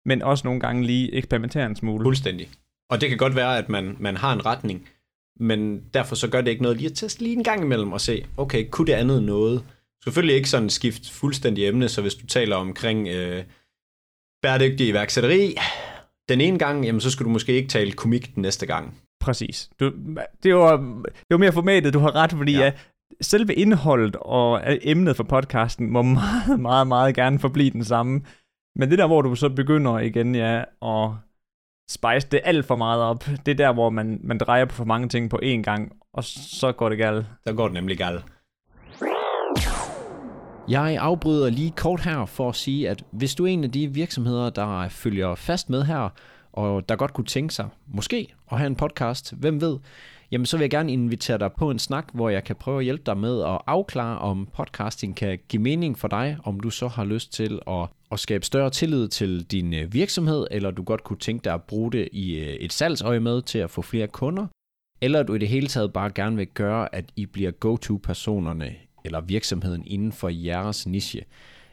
men 0.07 0.23
også 0.23 0.47
nogle 0.47 0.61
gange 0.61 0.87
lige 0.87 1.15
eksperimentere 1.15 1.67
en 1.67 1.77
smule. 1.77 2.05
Fuldstændig. 2.05 2.49
Og 2.91 3.01
det 3.01 3.09
kan 3.09 3.19
godt 3.19 3.37
være, 3.37 3.59
at 3.59 3.69
man, 3.69 3.97
man 3.99 4.17
har 4.17 4.33
en 4.33 4.47
retning, 4.47 4.89
men 5.41 5.85
derfor 5.95 6.15
så 6.15 6.29
gør 6.29 6.41
det 6.41 6.51
ikke 6.51 6.63
noget 6.63 6.77
lige 6.77 6.91
at 6.91 6.97
teste 6.97 7.23
lige 7.23 7.37
en 7.37 7.45
gang 7.45 7.63
imellem 7.63 7.93
og 7.93 8.01
se, 8.01 8.25
okay, 8.37 8.69
kunne 8.71 8.87
det 8.87 8.93
andet 8.93 9.23
noget? 9.23 9.65
Selvfølgelig 10.05 10.37
ikke 10.37 10.49
sådan 10.49 10.71
skift 10.71 11.11
fuldstændig 11.11 11.67
emne, 11.67 11.89
så 11.89 12.03
hvis 12.03 12.15
du 12.15 12.27
taler 12.27 12.57
omkring 12.57 13.09
øh, 13.09 13.45
bæredygtig 14.43 14.89
iværksætteri, 14.89 15.57
den 16.29 16.41
ene 16.41 16.59
gang, 16.59 16.85
jamen 16.85 17.01
så 17.01 17.11
skulle 17.11 17.27
du 17.27 17.33
måske 17.33 17.53
ikke 17.53 17.69
tale 17.69 17.93
komik 17.93 18.35
den 18.35 18.43
næste 18.43 18.67
gang. 18.67 18.99
Præcis. 19.21 19.71
Du, 19.81 19.93
det, 20.43 20.55
var, 20.55 20.77
det 21.07 21.31
var 21.31 21.37
mere 21.37 21.53
formatet, 21.53 21.95
du 21.95 21.99
har 21.99 22.15
ret, 22.15 22.33
fordi 22.33 22.53
ja. 22.53 22.65
Ja, 22.65 22.73
selve 23.21 23.55
indholdet 23.55 24.17
og 24.17 24.63
emnet 24.67 25.17
for 25.17 25.25
podcasten 25.25 25.91
må 25.91 26.03
meget, 26.03 26.61
meget, 26.61 26.87
meget 26.87 27.15
gerne 27.15 27.39
forblive 27.39 27.71
den 27.71 27.85
samme. 27.85 28.21
Men 28.79 28.91
det 28.91 28.99
der, 28.99 29.07
hvor 29.07 29.23
du 29.23 29.35
så 29.35 29.49
begynder 29.49 29.99
igen, 29.99 30.35
ja, 30.35 30.63
at 30.83 31.11
spice 31.91 32.29
det 32.29 32.41
alt 32.45 32.67
for 32.67 32.77
meget 32.77 33.03
op, 33.03 33.25
det 33.47 33.53
er 33.53 33.57
der, 33.57 33.73
hvor 33.73 33.91
man, 33.91 34.21
man 34.23 34.39
drejer 34.39 34.65
på 34.65 34.75
for 34.75 34.85
mange 34.85 35.09
ting 35.09 35.31
på 35.31 35.41
én 35.43 35.63
gang, 35.63 35.93
og 36.13 36.25
så 36.25 36.73
går 36.73 36.89
det 36.89 36.99
galt. 36.99 37.27
Så 37.47 37.55
går 37.55 37.65
det 37.65 37.75
nemlig 37.75 37.99
galt. 37.99 38.25
Jeg 40.69 40.99
afbryder 41.01 41.51
lige 41.51 41.71
kort 41.71 42.01
her 42.01 42.27
for 42.27 42.49
at 42.49 42.55
sige, 42.55 42.89
at 42.89 43.05
hvis 43.11 43.35
du 43.35 43.45
er 43.45 43.49
en 43.49 43.65
af 43.65 43.73
de 43.73 43.89
virksomheder, 43.89 44.51
der 44.51 44.89
følger 44.89 45.35
fast 45.35 45.71
med 45.71 45.83
her, 45.83 46.09
og 46.53 46.89
der 46.89 46.97
godt 46.97 47.13
kunne 47.13 47.25
tænke 47.25 47.55
sig, 47.55 47.69
måske, 47.87 48.35
at 48.53 48.59
have 48.59 48.67
en 48.67 48.77
podcast, 48.77 49.35
hvem 49.37 49.61
ved, 49.61 49.79
jamen 50.31 50.47
så 50.47 50.57
vil 50.57 50.65
jeg 50.65 50.71
gerne 50.71 50.93
invitere 50.93 51.39
dig 51.39 51.53
på 51.53 51.71
en 51.71 51.79
snak, 51.79 52.05
hvor 52.15 52.29
jeg 52.29 52.45
kan 52.45 52.57
prøve 52.57 52.79
at 52.79 52.85
hjælpe 52.85 53.03
dig 53.07 53.19
med 53.19 53.43
at 53.43 53.59
afklare, 53.67 54.19
om 54.19 54.49
podcasting 54.55 55.17
kan 55.17 55.39
give 55.49 55.63
mening 55.63 55.99
for 55.99 56.09
dig, 56.09 56.37
om 56.45 56.61
du 56.61 56.71
så 56.71 56.89
har 56.89 57.05
lyst 57.05 57.33
til 57.33 57.61
at, 57.67 57.89
at 58.13 58.21
skabe 58.21 58.47
større 58.47 58.71
tillid 58.71 59.09
til 59.09 59.45
din 59.45 59.75
øh, 59.75 59.93
virksomhed, 59.93 60.47
eller 60.51 60.71
du 60.71 60.83
godt 60.83 61.05
kunne 61.05 61.19
tænke 61.19 61.45
dig 61.45 61.55
at 61.55 61.63
bruge 61.63 61.93
det 61.93 62.09
i 62.13 62.35
øh, 62.35 62.47
et 62.47 62.73
salgsøje 62.73 63.21
med 63.21 63.43
til 63.43 63.59
at 63.59 63.71
få 63.71 63.83
flere 63.83 64.07
kunder, 64.07 64.47
eller 65.01 65.23
du 65.23 65.35
i 65.35 65.39
det 65.39 65.49
hele 65.49 65.67
taget 65.67 65.93
bare 65.93 66.11
gerne 66.15 66.37
vil 66.37 66.47
gøre, 66.47 66.95
at 66.95 67.05
I 67.17 67.27
bliver 67.27 67.51
go-to-personerne 67.51 68.75
eller 69.05 69.21
virksomheden 69.21 69.83
inden 69.87 70.13
for 70.13 70.29
jeres 70.29 70.87
niche. 70.87 71.25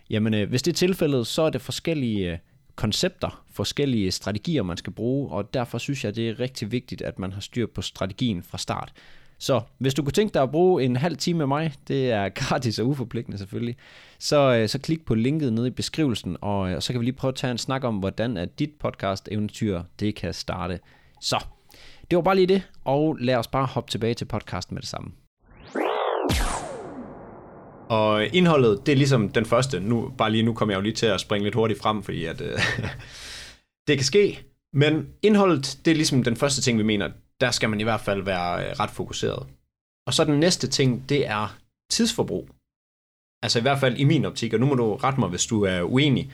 Jamen, 0.09 0.33
øh, 0.33 0.49
hvis 0.49 0.61
det 0.63 0.71
er 0.71 0.75
tilfældet, 0.75 1.27
så 1.27 1.41
er 1.41 1.49
det 1.49 1.61
forskellige 1.61 2.39
koncepter, 2.75 3.43
forskellige 3.51 4.11
strategier, 4.11 4.63
man 4.63 4.77
skal 4.77 4.93
bruge, 4.93 5.31
og 5.31 5.53
derfor 5.53 5.77
synes 5.77 6.05
jeg, 6.05 6.15
det 6.15 6.29
er 6.29 6.39
rigtig 6.39 6.71
vigtigt, 6.71 7.01
at 7.01 7.19
man 7.19 7.33
har 7.33 7.41
styr 7.41 7.67
på 7.67 7.81
strategien 7.81 8.43
fra 8.43 8.57
start. 8.57 8.93
Så 9.39 9.61
hvis 9.77 9.93
du 9.93 10.03
kunne 10.03 10.11
tænke 10.11 10.33
dig 10.33 10.41
at 10.41 10.51
bruge 10.51 10.83
en 10.83 10.95
halv 10.95 11.17
time 11.17 11.37
med 11.37 11.47
mig, 11.47 11.73
det 11.87 12.11
er 12.11 12.29
gratis 12.39 12.79
og 12.79 12.87
uforpligtende 12.87 13.37
selvfølgelig, 13.37 13.75
så, 14.19 14.55
øh, 14.55 14.69
så 14.69 14.79
klik 14.79 15.05
på 15.05 15.15
linket 15.15 15.53
nede 15.53 15.67
i 15.67 15.71
beskrivelsen, 15.71 16.37
og, 16.41 16.69
øh, 16.69 16.75
og 16.75 16.83
så 16.83 16.93
kan 16.93 16.99
vi 16.99 17.05
lige 17.05 17.15
prøve 17.15 17.29
at 17.29 17.35
tage 17.35 17.51
en 17.51 17.57
snak 17.57 17.83
om, 17.83 17.95
hvordan 17.95 18.37
at 18.37 18.59
dit 18.59 18.71
podcast-eventyr 18.79 19.81
det 19.99 20.15
kan 20.15 20.33
starte. 20.33 20.79
Så, 21.21 21.45
det 22.11 22.15
var 22.15 22.21
bare 22.21 22.35
lige 22.35 22.47
det, 22.47 22.61
og 22.85 23.17
lad 23.19 23.35
os 23.35 23.47
bare 23.47 23.65
hoppe 23.65 23.91
tilbage 23.91 24.13
til 24.13 24.25
podcasten 24.25 24.73
med 24.73 24.81
det 24.81 24.89
samme. 24.89 25.11
Og 27.89 28.25
indholdet, 28.25 28.85
det 28.85 28.91
er 28.91 28.95
ligesom 28.95 29.29
den 29.29 29.45
første. 29.45 29.79
Nu, 29.79 30.13
bare 30.17 30.31
lige 30.31 30.43
nu 30.43 30.53
kommer 30.53 30.73
jeg 30.73 30.77
jo 30.77 30.83
lige 30.83 30.93
til 30.93 31.05
at 31.05 31.19
springe 31.19 31.43
lidt 31.43 31.55
hurtigt 31.55 31.81
frem, 31.81 32.03
fordi 32.03 32.25
at, 32.25 32.41
øh, 32.41 32.59
det 33.87 33.97
kan 33.97 34.05
ske. 34.05 34.45
Men 34.73 35.07
indholdet, 35.21 35.79
det 35.85 35.91
er 35.91 35.95
ligesom 35.95 36.23
den 36.23 36.35
første 36.35 36.61
ting, 36.61 36.77
vi 36.77 36.83
mener. 36.83 37.09
Der 37.41 37.51
skal 37.51 37.69
man 37.69 37.79
i 37.79 37.83
hvert 37.83 38.01
fald 38.01 38.21
være 38.21 38.65
øh, 38.65 38.71
ret 38.79 38.91
fokuseret. 38.91 39.47
Og 40.07 40.13
så 40.13 40.23
den 40.23 40.39
næste 40.39 40.67
ting, 40.67 41.09
det 41.09 41.27
er 41.27 41.57
tidsforbrug. 41.91 42.49
Altså 43.43 43.59
i 43.59 43.61
hvert 43.61 43.79
fald 43.79 43.97
i 43.97 44.03
min 44.03 44.25
optik, 44.25 44.53
og 44.53 44.59
nu 44.59 44.65
må 44.65 44.75
du 44.75 44.95
rette 44.95 45.19
mig, 45.19 45.29
hvis 45.29 45.45
du 45.45 45.63
er 45.63 45.81
uenig. 45.81 46.31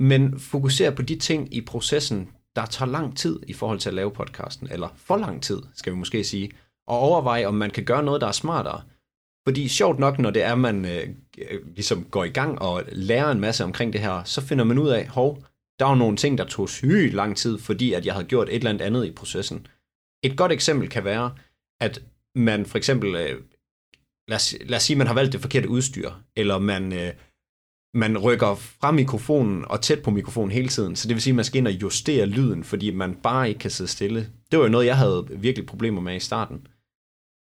Men 0.00 0.40
fokuser 0.40 0.90
på 0.90 1.02
de 1.02 1.16
ting 1.16 1.54
i 1.54 1.60
processen, 1.60 2.30
der 2.56 2.66
tager 2.66 2.90
lang 2.90 3.16
tid 3.16 3.40
i 3.46 3.52
forhold 3.52 3.78
til 3.78 3.88
at 3.88 3.94
lave 3.94 4.10
podcasten, 4.10 4.68
eller 4.70 4.88
for 4.96 5.16
lang 5.16 5.42
tid, 5.42 5.62
skal 5.74 5.92
vi 5.92 5.98
måske 5.98 6.24
sige, 6.24 6.50
og 6.86 6.98
overveje, 6.98 7.46
om 7.46 7.54
man 7.54 7.70
kan 7.70 7.84
gøre 7.84 8.02
noget, 8.02 8.20
der 8.20 8.26
er 8.26 8.32
smartere. 8.32 8.82
Fordi 9.48 9.68
sjovt 9.68 9.98
nok, 9.98 10.18
når 10.18 10.30
det 10.30 10.42
er, 10.42 10.54
man 10.54 10.84
øh, 10.84 11.08
øh 11.38 11.74
ligesom 11.74 12.04
går 12.04 12.24
i 12.24 12.28
gang 12.28 12.62
og 12.62 12.84
lærer 12.92 13.30
en 13.30 13.40
masse 13.40 13.64
omkring 13.64 13.92
det 13.92 14.00
her, 14.00 14.24
så 14.24 14.40
finder 14.40 14.64
man 14.64 14.78
ud 14.78 14.88
af, 14.88 15.08
hov, 15.08 15.42
der 15.78 15.84
var 15.84 15.94
nogle 15.94 16.16
ting, 16.16 16.38
der 16.38 16.44
tog 16.44 16.68
sygt 16.68 17.14
lang 17.14 17.36
tid, 17.36 17.58
fordi 17.58 17.92
at 17.92 18.06
jeg 18.06 18.14
havde 18.14 18.26
gjort 18.26 18.48
et 18.48 18.54
eller 18.54 18.70
andet 18.70 18.84
andet 18.84 19.06
i 19.06 19.10
processen. 19.10 19.66
Et 20.22 20.36
godt 20.36 20.52
eksempel 20.52 20.88
kan 20.88 21.04
være, 21.04 21.34
at 21.80 22.02
man 22.34 22.66
for 22.66 22.78
eksempel, 22.78 23.14
øh, 23.14 23.42
lad, 24.28 24.36
os, 24.36 24.54
lad 24.60 24.76
os 24.76 24.82
sige, 24.82 24.96
man 24.96 25.06
har 25.06 25.14
valgt 25.14 25.32
det 25.32 25.40
forkerte 25.40 25.68
udstyr, 25.68 26.10
eller 26.36 26.58
man, 26.58 26.92
øh, 26.92 27.12
man 27.94 28.18
rykker 28.18 28.54
fra 28.54 28.90
mikrofonen 28.90 29.64
og 29.64 29.80
tæt 29.80 30.02
på 30.02 30.10
mikrofonen 30.10 30.50
hele 30.50 30.68
tiden, 30.68 30.96
så 30.96 31.08
det 31.08 31.14
vil 31.14 31.22
sige, 31.22 31.32
at 31.32 31.36
man 31.36 31.44
skal 31.44 31.58
ind 31.58 31.66
og 31.66 31.82
justere 31.82 32.26
lyden, 32.26 32.64
fordi 32.64 32.90
man 32.90 33.14
bare 33.14 33.48
ikke 33.48 33.58
kan 33.58 33.70
sidde 33.70 33.90
stille. 33.90 34.20
Det 34.50 34.58
var 34.58 34.64
jo 34.64 34.70
noget, 34.70 34.86
jeg 34.86 34.98
havde 34.98 35.26
virkelig 35.30 35.66
problemer 35.66 36.00
med 36.00 36.16
i 36.16 36.20
starten. 36.20 36.66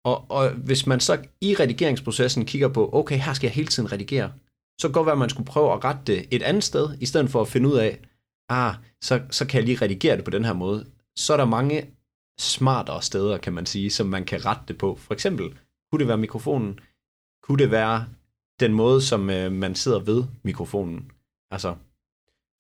Og, 0.06 0.32
og 0.32 0.50
hvis 0.50 0.88
man 0.88 1.00
så 1.00 1.26
i 1.42 1.56
redigeringsprocessen 1.60 2.46
kigger 2.46 2.68
på, 2.68 2.90
okay, 2.94 3.20
her 3.20 3.34
skal 3.34 3.48
jeg 3.48 3.54
hele 3.54 3.68
tiden 3.68 3.92
redigere, 3.92 4.32
så 4.80 4.88
kan 4.88 4.90
det 4.90 4.94
godt 4.94 5.06
være, 5.06 5.14
at 5.14 5.20
man 5.20 5.30
skulle 5.30 5.48
prøve 5.48 5.74
at 5.74 5.84
rette 5.84 6.02
det 6.08 6.28
et 6.32 6.44
andet 6.44 6.64
sted, 6.64 6.98
i 7.02 7.06
stedet 7.06 7.30
for 7.30 7.42
at 7.42 7.48
finde 7.48 7.70
ud 7.70 7.78
af, 7.78 8.00
ah, 8.50 8.76
så, 9.02 9.22
så 9.30 9.48
kan 9.48 9.58
jeg 9.58 9.66
lige 9.66 9.82
redigere 9.82 10.18
det 10.18 10.24
på 10.24 10.32
den 10.32 10.46
her 10.46 10.54
måde. 10.54 10.86
Så 11.18 11.34
er 11.34 11.38
der 11.38 11.46
mange 11.46 11.86
smartere 12.40 13.02
steder, 13.02 13.38
kan 13.38 13.54
man 13.54 13.66
sige, 13.66 13.90
som 13.90 14.08
man 14.08 14.26
kan 14.26 14.46
rette 14.46 14.64
det 14.68 14.78
på. 14.78 14.96
For 14.96 15.14
eksempel, 15.14 15.60
kunne 15.92 16.00
det 16.00 16.08
være 16.08 16.18
mikrofonen? 16.18 16.80
Kunne 17.44 17.58
det 17.58 17.72
være 17.72 18.06
den 18.60 18.74
måde, 18.74 19.02
som 19.02 19.30
øh, 19.30 19.52
man 19.52 19.76
sidder 19.76 20.00
ved 20.00 20.24
mikrofonen? 20.44 21.12
Altså, 21.52 21.76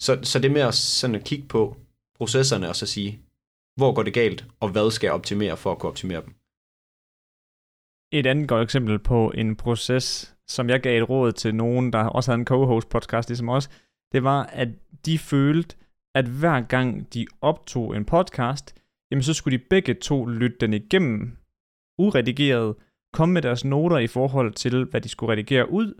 så, 0.02 0.20
så 0.24 0.40
det 0.40 0.52
med 0.52 0.62
at, 0.62 0.74
sådan 0.74 1.16
at 1.16 1.24
kigge 1.24 1.48
på 1.48 1.78
processerne 2.18 2.70
og 2.70 2.76
så 2.76 2.86
sige, 2.86 3.20
hvor 3.76 3.94
går 3.94 4.04
det 4.04 4.14
galt, 4.14 4.46
og 4.60 4.70
hvad 4.70 4.92
skal 4.92 5.08
jeg 5.08 5.14
optimere 5.14 5.58
for 5.58 5.72
at 5.72 5.80
kunne 5.80 5.90
optimere 5.90 6.22
dem? 6.22 6.34
Et 8.12 8.26
andet 8.28 8.50
godt 8.50 8.64
eksempel 8.64 9.00
på 9.00 9.32
en 9.32 9.56
proces, 9.56 10.36
som 10.48 10.70
jeg 10.70 10.80
gav 10.82 11.02
et 11.02 11.10
råd 11.10 11.32
til 11.32 11.56
nogen, 11.56 11.94
der 11.94 12.04
også 12.04 12.32
havde 12.32 12.40
en 12.40 12.48
co-host 12.48 12.90
podcast 12.90 13.30
ligesom 13.30 13.50
os, 13.50 13.70
det 14.12 14.24
var, 14.24 14.44
at 14.44 14.70
de 15.06 15.18
følte, 15.18 15.76
at 16.16 16.26
hver 16.26 16.62
gang 16.62 17.14
de 17.14 17.28
optog 17.42 17.96
en 17.96 18.06
podcast, 18.06 18.76
jamen 19.12 19.24
så 19.24 19.34
skulle 19.34 19.58
de 19.58 19.63
begge 19.70 19.94
to 19.94 20.25
lytte 20.25 20.58
den 20.62 20.74
igennem, 20.74 21.38
uredigeret, 21.98 22.75
komme 23.13 23.34
med 23.34 23.42
deres 23.42 23.66
noter 23.66 23.98
i 23.98 24.08
forhold 24.08 24.54
til, 24.54 24.86
hvad 24.86 25.01
de 25.01 25.10
skulle 25.10 25.32
redigere 25.32 25.72
ud, 25.72 25.94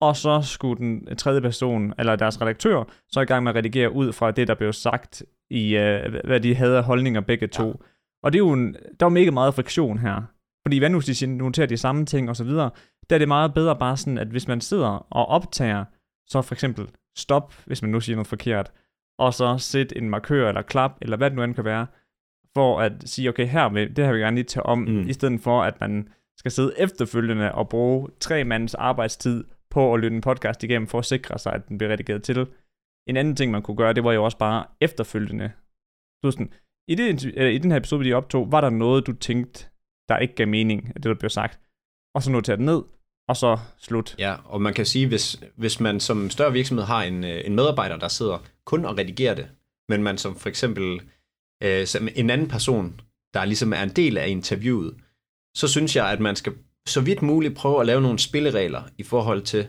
og 0.00 0.16
så 0.16 0.40
skulle 0.42 0.78
den 0.78 1.16
tredje 1.16 1.40
person, 1.40 1.94
eller 1.98 2.16
deres 2.16 2.40
redaktør, 2.40 2.84
så 3.08 3.20
i 3.20 3.24
gang 3.24 3.44
med 3.44 3.52
at 3.52 3.56
redigere 3.56 3.92
ud 3.92 4.12
fra 4.12 4.30
det, 4.30 4.48
der 4.48 4.54
blev 4.54 4.72
sagt 4.72 5.22
i, 5.50 5.76
uh, 5.76 6.14
hvad 6.24 6.40
de 6.40 6.54
havde 6.54 6.76
af 6.76 6.84
holdninger 6.84 7.20
begge 7.20 7.46
to. 7.46 7.66
Ja. 7.66 7.72
Og 8.22 8.32
det 8.32 8.38
er 8.38 8.44
jo 8.44 8.52
en, 8.52 8.76
der 9.00 9.06
var 9.06 9.08
mega 9.08 9.30
meget 9.30 9.54
friktion 9.54 9.98
her. 9.98 10.22
Fordi 10.66 10.78
hvad 10.78 10.90
nu, 10.90 11.00
hvis 11.00 11.18
de 11.18 11.26
noterer 11.26 11.66
de 11.66 11.76
samme 11.76 12.06
ting 12.06 12.28
og 12.28 12.36
så 12.36 12.44
videre, 12.44 12.70
der 13.10 13.16
er 13.16 13.18
det 13.18 13.28
meget 13.28 13.54
bedre 13.54 13.76
bare 13.78 13.96
sådan, 13.96 14.18
at 14.18 14.26
hvis 14.26 14.48
man 14.48 14.60
sidder 14.60 15.06
og 15.10 15.26
optager, 15.26 15.84
så 16.26 16.42
for 16.42 16.54
eksempel 16.54 16.88
stop, 17.16 17.54
hvis 17.66 17.82
man 17.82 17.90
nu 17.90 18.00
siger 18.00 18.16
noget 18.16 18.26
forkert, 18.26 18.72
og 19.18 19.34
så 19.34 19.58
sæt 19.58 19.92
en 19.96 20.10
markør 20.10 20.48
eller 20.48 20.62
klap, 20.62 20.92
eller 21.02 21.16
hvad 21.16 21.30
det 21.30 21.36
nu 21.36 21.42
end 21.42 21.54
kan 21.54 21.64
være, 21.64 21.86
for 22.56 22.80
at 22.80 22.92
sige, 23.04 23.28
okay, 23.28 23.46
her 23.46 23.68
vil, 23.68 23.96
det 23.96 24.04
her 24.04 24.12
vil 24.12 24.20
jeg 24.20 24.26
gerne 24.26 24.36
lige 24.36 24.44
tage 24.44 24.66
om, 24.66 24.78
mm. 24.78 25.08
i 25.08 25.12
stedet 25.12 25.40
for, 25.40 25.62
at 25.62 25.80
man 25.80 26.08
skal 26.36 26.50
sidde 26.50 26.74
efterfølgende 26.78 27.52
og 27.52 27.68
bruge 27.68 28.08
tre 28.20 28.44
mands 28.44 28.74
arbejdstid 28.74 29.44
på 29.70 29.94
at 29.94 30.00
lytte 30.00 30.16
en 30.16 30.20
podcast 30.20 30.64
igennem, 30.64 30.88
for 30.88 30.98
at 30.98 31.04
sikre 31.04 31.38
sig, 31.38 31.52
at 31.52 31.68
den 31.68 31.78
bliver 31.78 31.92
redigeret 31.92 32.22
til. 32.22 32.46
En 33.08 33.16
anden 33.16 33.36
ting, 33.36 33.52
man 33.52 33.62
kunne 33.62 33.76
gøre, 33.76 33.92
det 33.92 34.04
var 34.04 34.12
jo 34.12 34.24
også 34.24 34.38
bare 34.38 34.64
efterfølgende. 34.80 35.52
Du 36.24 36.30
sådan, 36.30 36.52
i, 36.88 36.94
det, 36.94 37.24
i 37.24 37.58
den 37.58 37.70
her 37.70 37.78
episode, 37.78 38.04
vi 38.04 38.12
optog, 38.12 38.52
var 38.52 38.60
der 38.60 38.70
noget, 38.70 39.06
du 39.06 39.12
tænkte, 39.12 39.66
der 40.08 40.18
ikke 40.18 40.34
gav 40.34 40.48
mening 40.48 40.86
af 40.86 40.94
det, 40.94 41.04
der 41.04 41.14
blev 41.14 41.30
sagt? 41.30 41.60
Og 42.14 42.22
så 42.22 42.30
notere 42.30 42.56
det 42.56 42.64
ned, 42.64 42.82
og 43.28 43.36
så 43.36 43.58
slut. 43.78 44.14
Ja, 44.18 44.34
og 44.44 44.62
man 44.62 44.74
kan 44.74 44.86
sige, 44.86 45.08
hvis, 45.08 45.42
hvis 45.56 45.80
man 45.80 46.00
som 46.00 46.30
større 46.30 46.52
virksomhed 46.52 46.84
har 46.84 47.02
en, 47.02 47.24
øh, 47.24 47.42
en 47.44 47.54
medarbejder, 47.54 47.96
der 47.96 48.08
sidder 48.08 48.38
kun 48.64 48.84
og 48.84 48.98
redigerer 48.98 49.34
det, 49.34 49.48
men 49.88 50.02
man 50.02 50.18
som 50.18 50.36
for 50.36 50.48
eksempel 50.48 51.00
øh, 51.62 51.86
som 51.86 52.08
en 52.14 52.30
anden 52.30 52.48
person, 52.48 53.00
der 53.34 53.44
ligesom 53.44 53.72
er 53.72 53.82
en 53.82 53.88
del 53.88 54.18
af 54.18 54.28
interviewet, 54.28 54.94
så 55.56 55.68
synes 55.68 55.96
jeg, 55.96 56.10
at 56.10 56.20
man 56.20 56.36
skal 56.36 56.52
så 56.86 57.00
vidt 57.00 57.22
muligt 57.22 57.56
prøve 57.56 57.80
at 57.80 57.86
lave 57.86 58.00
nogle 58.00 58.18
spilleregler 58.18 58.82
i 58.98 59.02
forhold 59.02 59.42
til, 59.42 59.66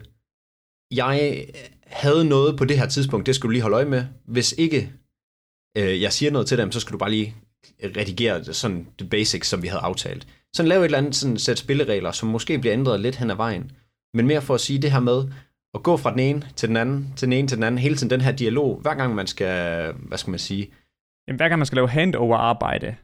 jeg 0.91 1.45
havde 1.85 2.25
noget 2.25 2.57
på 2.57 2.65
det 2.65 2.77
her 2.77 2.87
tidspunkt, 2.87 3.25
det 3.25 3.35
skal 3.35 3.47
du 3.47 3.51
lige 3.51 3.61
holde 3.61 3.75
øje 3.75 3.85
med. 3.85 4.05
Hvis 4.25 4.55
ikke 4.57 4.91
øh, 5.77 6.01
jeg 6.01 6.13
siger 6.13 6.31
noget 6.31 6.47
til 6.47 6.57
dem, 6.57 6.71
så 6.71 6.79
skal 6.79 6.93
du 6.93 6.97
bare 6.97 7.11
lige 7.11 7.35
redigere 7.83 8.43
sådan 8.43 8.87
the 8.99 9.09
basics, 9.09 9.47
som 9.47 9.63
vi 9.63 9.67
havde 9.67 9.81
aftalt. 9.81 10.27
Så 10.53 10.63
lave 10.63 10.79
et 10.79 10.85
eller 10.85 10.97
andet 10.97 11.15
sådan 11.15 11.37
sæt 11.37 11.59
spilleregler, 11.59 12.11
som 12.11 12.29
måske 12.29 12.59
bliver 12.59 12.73
ændret 12.73 12.99
lidt 12.99 13.15
hen 13.15 13.31
ad 13.31 13.35
vejen. 13.35 13.71
Men 14.13 14.27
mere 14.27 14.41
for 14.41 14.53
at 14.53 14.61
sige 14.61 14.81
det 14.81 14.91
her 14.91 14.99
med, 14.99 15.23
at 15.73 15.83
gå 15.83 15.97
fra 15.97 16.11
den 16.11 16.19
ene 16.19 16.49
til 16.55 16.69
den 16.69 16.77
anden, 16.77 17.13
til 17.15 17.25
den 17.25 17.33
ene 17.33 17.47
til 17.47 17.57
den 17.57 17.63
anden, 17.63 17.79
hele 17.79 17.95
tiden 17.95 18.09
den 18.09 18.21
her 18.21 18.31
dialog, 18.31 18.79
hver 18.81 18.93
gang 18.93 19.15
man 19.15 19.27
skal, 19.27 19.93
hvad 19.93 20.17
skal 20.17 20.31
man 20.31 20.39
sige? 20.39 20.71
Jamen, 21.27 21.37
hver 21.37 21.49
gang 21.49 21.59
man 21.59 21.65
skal 21.65 21.75
lave 21.75 21.89
handover-arbejde, 21.89 22.95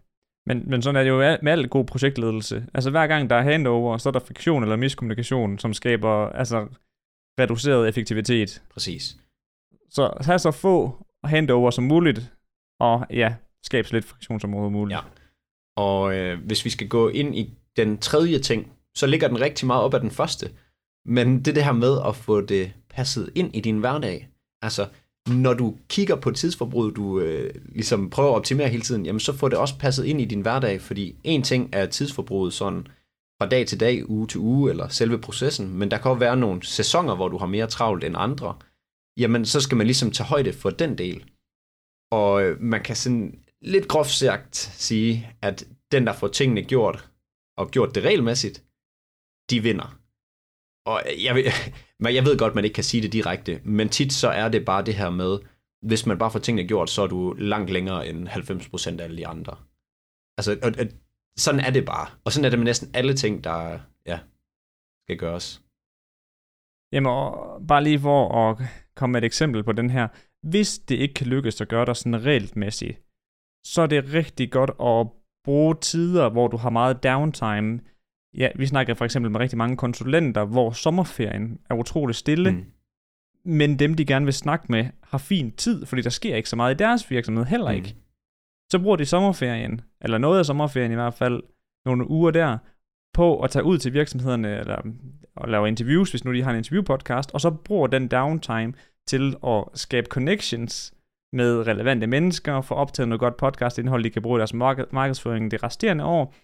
men, 0.46 0.70
men 0.70 0.82
sådan 0.82 0.96
er 0.96 1.04
det 1.04 1.10
jo 1.10 1.38
med 1.42 1.52
al 1.52 1.68
god 1.68 1.86
projektledelse. 1.86 2.66
Altså 2.74 2.90
hver 2.90 3.08
gang 3.08 3.30
der 3.30 3.36
er 3.36 3.42
handover, 3.42 3.98
så 3.98 4.10
er 4.10 4.14
der 4.14 4.20
friktion 4.20 4.64
eller 4.64 4.76
miskommunikation, 4.76 5.60
som 5.60 5.74
skaber 5.74 6.30
altså, 6.30 6.68
reduceret 7.40 7.90
effektivitet. 7.90 8.64
Præcis. 8.70 9.18
Så 9.90 10.14
have 10.22 10.40
så 10.40 10.52
få 10.52 11.06
handover 11.24 11.72
som 11.72 11.84
muligt, 11.84 12.34
og 12.80 13.06
ja, 13.10 13.36
skabe 13.64 13.88
så 13.88 13.96
lidt 13.96 14.06
friktion 14.06 14.40
som 14.40 14.50
muligt. 14.50 14.98
Ja. 14.98 15.04
Og 15.78 16.16
øh, 16.16 16.40
hvis 16.46 16.66
vi 16.66 16.70
skal 16.70 16.88
gå 16.88 17.10
ind 17.10 17.36
i 17.36 17.58
den 17.78 17.98
tredje 17.98 18.40
ting, 18.40 18.72
så 18.96 19.08
ligger 19.08 19.28
den 19.28 19.42
rigtig 19.42 19.68
meget 19.68 19.84
op 19.84 19.94
af 19.94 20.00
den 20.00 20.12
første. 20.12 20.52
Men 21.06 21.42
det 21.46 21.56
det 21.56 21.64
her 21.64 21.72
med 21.72 21.98
at 22.08 22.16
få 22.16 22.42
det 22.42 22.74
passet 22.90 23.32
ind 23.36 23.56
i 23.56 23.62
din 23.62 23.78
hverdag. 23.78 24.30
Altså, 24.62 24.88
når 25.36 25.54
du 25.54 25.78
kigger 25.88 26.16
på 26.16 26.32
tidsforbruget, 26.32 26.96
du 26.96 27.20
øh, 27.20 27.56
ligesom 27.76 28.10
prøver 28.10 28.30
at 28.30 28.36
optimere 28.36 28.70
hele 28.70 28.84
tiden, 28.84 29.06
jamen 29.06 29.20
så 29.20 29.34
får 29.34 29.50
det 29.50 29.58
også 29.58 29.78
passet 29.78 30.06
ind 30.06 30.22
i 30.22 30.26
din 30.26 30.42
hverdag, 30.42 30.82
fordi 30.82 31.16
en 31.24 31.44
ting 31.44 31.70
er 31.74 31.86
tidsforbruget 31.86 32.54
sådan 32.54 32.88
fra 33.42 33.50
dag 33.50 33.68
til 33.68 33.80
dag, 33.80 34.10
uge 34.10 34.28
til 34.28 34.40
uge, 34.40 34.70
eller 34.70 34.88
selve 34.88 35.18
processen, 35.18 35.78
men 35.78 35.92
der 35.92 35.98
kan 35.98 36.12
også 36.12 36.20
være 36.20 36.38
nogle 36.38 36.64
sæsoner, 36.64 37.16
hvor 37.16 37.28
du 37.28 37.38
har 37.38 37.46
mere 37.46 37.68
travlt 37.68 38.04
end 38.04 38.16
andre. 38.18 38.58
Jamen, 39.20 39.46
så 39.46 39.62
skal 39.62 39.78
man 39.78 39.88
ligesom 39.88 40.12
tage 40.12 40.28
højde 40.28 40.54
for 40.54 40.70
den 40.70 40.98
del. 40.98 41.32
Og 42.12 42.44
øh, 42.44 42.62
man 42.62 42.84
kan 42.84 42.96
sådan 42.96 43.40
lidt 43.62 43.88
groft 43.88 44.12
sagt 44.12 44.56
sige, 44.56 45.30
at 45.42 45.68
den, 45.92 46.08
der 46.08 46.14
får 46.14 46.28
tingene 46.28 46.64
gjort, 46.64 47.10
og 47.58 47.72
gjort 47.72 47.96
det 47.96 48.04
regelmæssigt, 48.04 48.64
de 49.50 49.64
vinder. 49.64 49.99
Og 50.90 51.02
jeg, 51.26 51.36
ved, 51.36 51.44
jeg 52.18 52.26
ved 52.26 52.38
godt, 52.38 52.56
man 52.56 52.64
ikke 52.64 52.74
kan 52.74 52.84
sige 52.84 53.04
det 53.04 53.14
direkte, 53.14 53.62
men 53.64 53.90
tit 53.90 54.14
så 54.14 54.30
er 54.30 54.50
det 54.50 54.66
bare 54.66 54.86
det 54.86 54.96
her 54.96 55.10
med, 55.10 55.40
hvis 55.82 56.06
man 56.06 56.18
bare 56.18 56.32
får 56.32 56.40
tingene 56.40 56.68
gjort, 56.68 56.90
så 56.90 57.02
er 57.02 57.08
du 57.08 57.34
langt 57.34 57.70
længere 57.70 58.08
end 58.08 58.28
90% 58.28 59.00
af 59.00 59.04
alle 59.04 59.18
de 59.18 59.28
andre. 59.28 59.56
Altså, 60.38 60.52
og, 60.64 60.72
og, 60.80 60.86
sådan 61.38 61.60
er 61.60 61.72
det 61.72 61.86
bare. 61.86 62.08
Og 62.26 62.32
sådan 62.32 62.46
er 62.46 62.50
det 62.50 62.60
med 62.60 62.66
næsten 62.66 62.92
alle 62.94 63.14
ting, 63.14 63.44
der 63.44 63.80
ja, 64.06 64.20
skal 65.06 65.18
gøres. 65.18 65.62
Jamen, 66.94 67.12
og 67.12 67.62
bare 67.68 67.84
lige 67.84 68.00
for 68.00 68.50
at 68.50 68.58
komme 68.96 69.12
med 69.12 69.22
et 69.22 69.26
eksempel 69.26 69.64
på 69.64 69.72
den 69.72 69.90
her. 69.90 70.08
Hvis 70.48 70.80
det 70.80 70.96
ikke 70.96 71.14
kan 71.14 71.28
lykkes 71.28 71.62
at 71.62 71.68
gøre 71.68 71.86
dig 71.86 71.96
sådan 71.96 72.26
regelmæssigt, 72.26 73.02
så 73.66 73.82
er 73.82 73.88
det 73.88 74.14
rigtig 74.14 74.52
godt 74.52 74.70
at 74.70 75.08
bruge 75.44 75.76
tider, 75.76 76.30
hvor 76.30 76.48
du 76.48 76.58
har 76.58 76.70
meget 76.70 77.04
downtime. 77.04 77.80
Ja, 78.38 78.50
vi 78.56 78.66
snakker 78.66 78.94
for 78.94 79.06
eksempel 79.06 79.32
med 79.32 79.40
rigtig 79.40 79.58
mange 79.58 79.78
konsulenter, 79.78 80.46
hvor 80.46 80.72
sommerferien 80.72 81.60
er 81.70 81.76
utrolig 81.76 82.16
stille, 82.16 82.52
mm. 82.52 82.66
men 83.46 83.80
dem, 83.80 83.94
de 83.94 84.06
gerne 84.06 84.26
vil 84.26 84.34
snakke 84.34 84.66
med, 84.70 84.86
har 85.04 85.18
fin 85.18 85.52
tid, 85.52 85.86
fordi 85.86 86.02
der 86.02 86.10
sker 86.10 86.36
ikke 86.36 86.50
så 86.50 86.56
meget 86.56 86.74
i 86.74 86.78
deres 86.78 87.12
virksomhed 87.12 87.46
heller 87.46 87.72
ikke. 87.72 87.94
Mm. 87.96 88.02
Så 88.72 88.80
bruger 88.80 88.96
de 88.96 89.06
sommerferien, 89.06 89.82
eller 90.02 90.18
noget 90.18 90.40
af 90.40 90.46
sommerferien 90.46 90.92
i 90.92 90.96
hvert 90.96 91.14
fald, 91.14 91.44
nogle 91.86 92.10
uger 92.10 92.32
der, 92.32 92.58
på 93.14 93.40
at 93.40 93.52
tage 93.52 93.66
ud 93.66 93.78
til 93.78 93.94
virksomhederne, 93.94 94.60
eller 94.60 94.82
og 95.36 95.50
lave 95.50 95.68
interviews, 95.68 96.10
hvis 96.10 96.26
nu 96.26 96.34
de 96.34 96.44
har 96.44 96.52
en 96.52 96.58
interviewpodcast, 96.58 97.32
og 97.32 97.42
så 97.42 97.52
bruger 97.52 97.88
den 97.88 98.08
downtime 98.08 98.74
til 99.08 99.36
at 99.48 99.64
skabe 99.74 100.08
connections 100.08 100.94
med 101.34 101.68
relevante 101.68 102.08
mennesker, 102.08 102.62
få 102.62 102.76
optaget 102.76 103.08
noget 103.08 103.20
godt 103.20 103.38
podcastindhold, 103.38 104.04
de 104.04 104.10
kan 104.10 104.22
bruge 104.22 104.38
i 104.38 104.40
deres 104.40 104.54
markedsføring 104.92 105.52
det 105.52 105.64
resterende 105.64 106.06
år, 106.06 106.36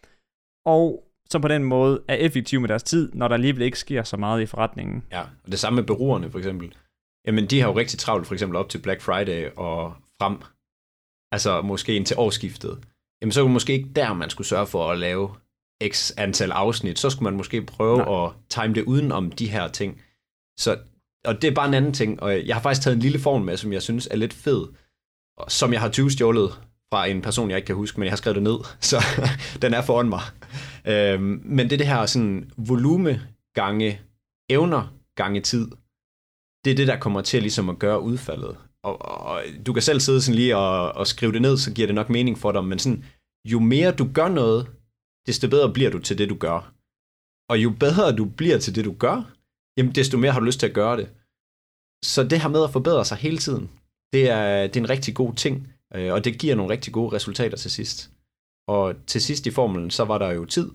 og 0.65 1.03
så 1.29 1.39
på 1.39 1.47
den 1.47 1.63
måde 1.63 2.01
er 2.07 2.15
effektiv 2.15 2.61
med 2.61 2.69
deres 2.69 2.83
tid, 2.83 3.11
når 3.13 3.27
der 3.27 3.35
alligevel 3.35 3.61
ikke 3.61 3.79
sker 3.79 4.03
så 4.03 4.17
meget 4.17 4.41
i 4.41 4.45
forretningen. 4.45 5.03
Ja, 5.11 5.21
og 5.21 5.51
det 5.51 5.59
samme 5.59 5.75
med 5.75 5.83
bureauerne 5.83 6.31
for 6.31 6.37
eksempel. 6.37 6.73
Jamen, 7.27 7.45
de 7.45 7.59
har 7.61 7.67
jo 7.67 7.77
rigtig 7.77 7.99
travlt 7.99 8.27
for 8.27 8.33
eksempel 8.33 8.55
op 8.57 8.69
til 8.69 8.77
Black 8.77 9.01
Friday 9.01 9.49
og 9.55 9.93
frem, 10.19 10.37
altså 11.31 11.61
måske 11.61 11.95
ind 11.95 12.05
til 12.05 12.17
årsskiftet. 12.19 12.79
Jamen, 13.21 13.31
så 13.31 13.39
er 13.39 13.43
det 13.43 13.53
måske 13.53 13.73
ikke 13.73 13.89
der, 13.95 14.13
man 14.13 14.29
skulle 14.29 14.47
sørge 14.47 14.67
for 14.67 14.91
at 14.91 14.99
lave 14.99 15.29
x 15.87 16.11
antal 16.17 16.51
afsnit. 16.51 16.99
Så 16.99 17.09
skulle 17.09 17.23
man 17.23 17.37
måske 17.37 17.61
prøve 17.61 17.97
Nej. 17.97 18.25
at 18.25 18.31
time 18.49 18.73
det 18.73 18.83
uden 18.83 19.11
om 19.11 19.31
de 19.31 19.49
her 19.49 19.67
ting. 19.67 20.01
Så 20.59 20.77
og 21.25 21.41
det 21.41 21.47
er 21.47 21.51
bare 21.51 21.67
en 21.67 21.73
anden 21.73 21.93
ting, 21.93 22.23
og 22.23 22.47
jeg 22.47 22.55
har 22.55 22.61
faktisk 22.61 22.81
taget 22.81 22.95
en 22.95 23.01
lille 23.01 23.19
form 23.19 23.41
med, 23.41 23.57
som 23.57 23.73
jeg 23.73 23.81
synes 23.81 24.07
er 24.11 24.15
lidt 24.15 24.33
fed, 24.33 24.67
som 25.47 25.73
jeg 25.73 25.81
har 25.81 25.89
20 25.89 26.11
stjålet 26.11 26.59
fra 26.93 27.05
en 27.05 27.21
person, 27.21 27.49
jeg 27.49 27.57
ikke 27.57 27.65
kan 27.65 27.75
huske, 27.75 27.99
men 27.99 28.05
jeg 28.05 28.11
har 28.11 28.17
skrevet 28.17 28.35
det 28.35 28.43
ned, 28.43 28.57
så 28.89 29.03
den 29.61 29.73
er 29.73 29.81
foran 29.81 30.09
mig. 30.09 30.21
Øhm, 30.87 31.41
men 31.45 31.69
det 31.69 31.73
er 31.73 31.77
det 31.77 31.87
her 31.87 32.05
sådan 32.05 32.51
volume 32.57 33.21
gange 33.53 34.01
evner 34.49 34.93
gange 35.15 35.41
tid. 35.41 35.67
Det 36.65 36.71
er 36.71 36.75
det, 36.75 36.87
der 36.87 36.99
kommer 36.99 37.21
til 37.21 37.41
ligesom 37.41 37.69
at 37.69 37.79
gøre 37.79 38.01
udfaldet. 38.01 38.57
Og, 38.83 39.01
og 39.01 39.43
du 39.65 39.73
kan 39.73 39.81
selv 39.81 39.99
sidde 39.99 40.21
sådan 40.21 40.35
lige 40.35 40.57
og, 40.57 40.91
og 40.91 41.07
skrive 41.07 41.31
det 41.31 41.41
ned, 41.41 41.57
så 41.57 41.73
giver 41.73 41.87
det 41.87 41.95
nok 41.95 42.09
mening 42.09 42.37
for 42.37 42.51
dig, 42.51 42.63
men 42.63 42.79
sådan, 42.79 43.05
jo 43.45 43.59
mere 43.59 43.91
du 43.91 44.09
gør 44.13 44.27
noget, 44.27 44.67
desto 45.27 45.49
bedre 45.49 45.73
bliver 45.73 45.89
du 45.89 45.99
til 45.99 46.17
det, 46.17 46.29
du 46.29 46.35
gør. 46.35 46.73
Og 47.49 47.63
jo 47.63 47.69
bedre 47.79 48.15
du 48.15 48.25
bliver 48.25 48.57
til 48.57 48.75
det, 48.75 48.85
du 48.85 48.93
gør, 48.93 49.33
jamen 49.77 49.95
desto 49.95 50.17
mere 50.17 50.31
har 50.31 50.39
du 50.39 50.45
lyst 50.45 50.59
til 50.59 50.67
at 50.67 50.73
gøre 50.73 50.97
det. 50.97 51.09
Så 52.05 52.23
det 52.23 52.41
her 52.41 52.49
med 52.49 52.63
at 52.63 52.69
forbedre 52.69 53.05
sig 53.05 53.17
hele 53.17 53.37
tiden, 53.37 53.69
det 54.13 54.29
er, 54.29 54.67
det 54.67 54.77
er 54.77 54.81
en 54.81 54.89
rigtig 54.89 55.15
god 55.15 55.33
ting, 55.33 55.73
øh, 55.95 56.13
og 56.13 56.25
det 56.25 56.39
giver 56.39 56.55
nogle 56.55 56.73
rigtig 56.73 56.93
gode 56.93 57.15
resultater 57.15 57.57
til 57.57 57.71
sidst. 57.71 58.11
Og 58.67 58.95
til 59.07 59.21
sidst 59.21 59.45
i 59.45 59.51
formelen, 59.51 59.91
så 59.91 60.03
var 60.03 60.17
der 60.17 60.31
jo 60.31 60.45
tid. 60.45 60.71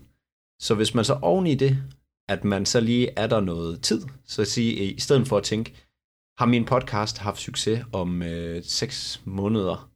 Så 0.61 0.75
hvis 0.75 0.93
man 0.93 1.05
så 1.05 1.19
oven 1.21 1.47
i 1.47 1.55
det, 1.55 1.83
at 2.29 2.43
man 2.43 2.65
så 2.65 2.79
lige 2.79 3.09
er 3.17 3.27
der 3.27 3.39
noget 3.39 3.81
tid, 3.81 4.01
så 4.25 4.41
at 4.41 4.47
sige, 4.47 4.93
i 4.93 4.99
stedet 4.99 5.27
for 5.27 5.37
at 5.37 5.43
tænke, 5.43 5.73
har 6.39 6.45
min 6.45 6.65
podcast 6.65 7.17
haft 7.17 7.39
succes 7.39 7.85
om 7.93 8.21
øh, 8.21 8.63
6 8.63 9.21
måneder? 9.25 9.91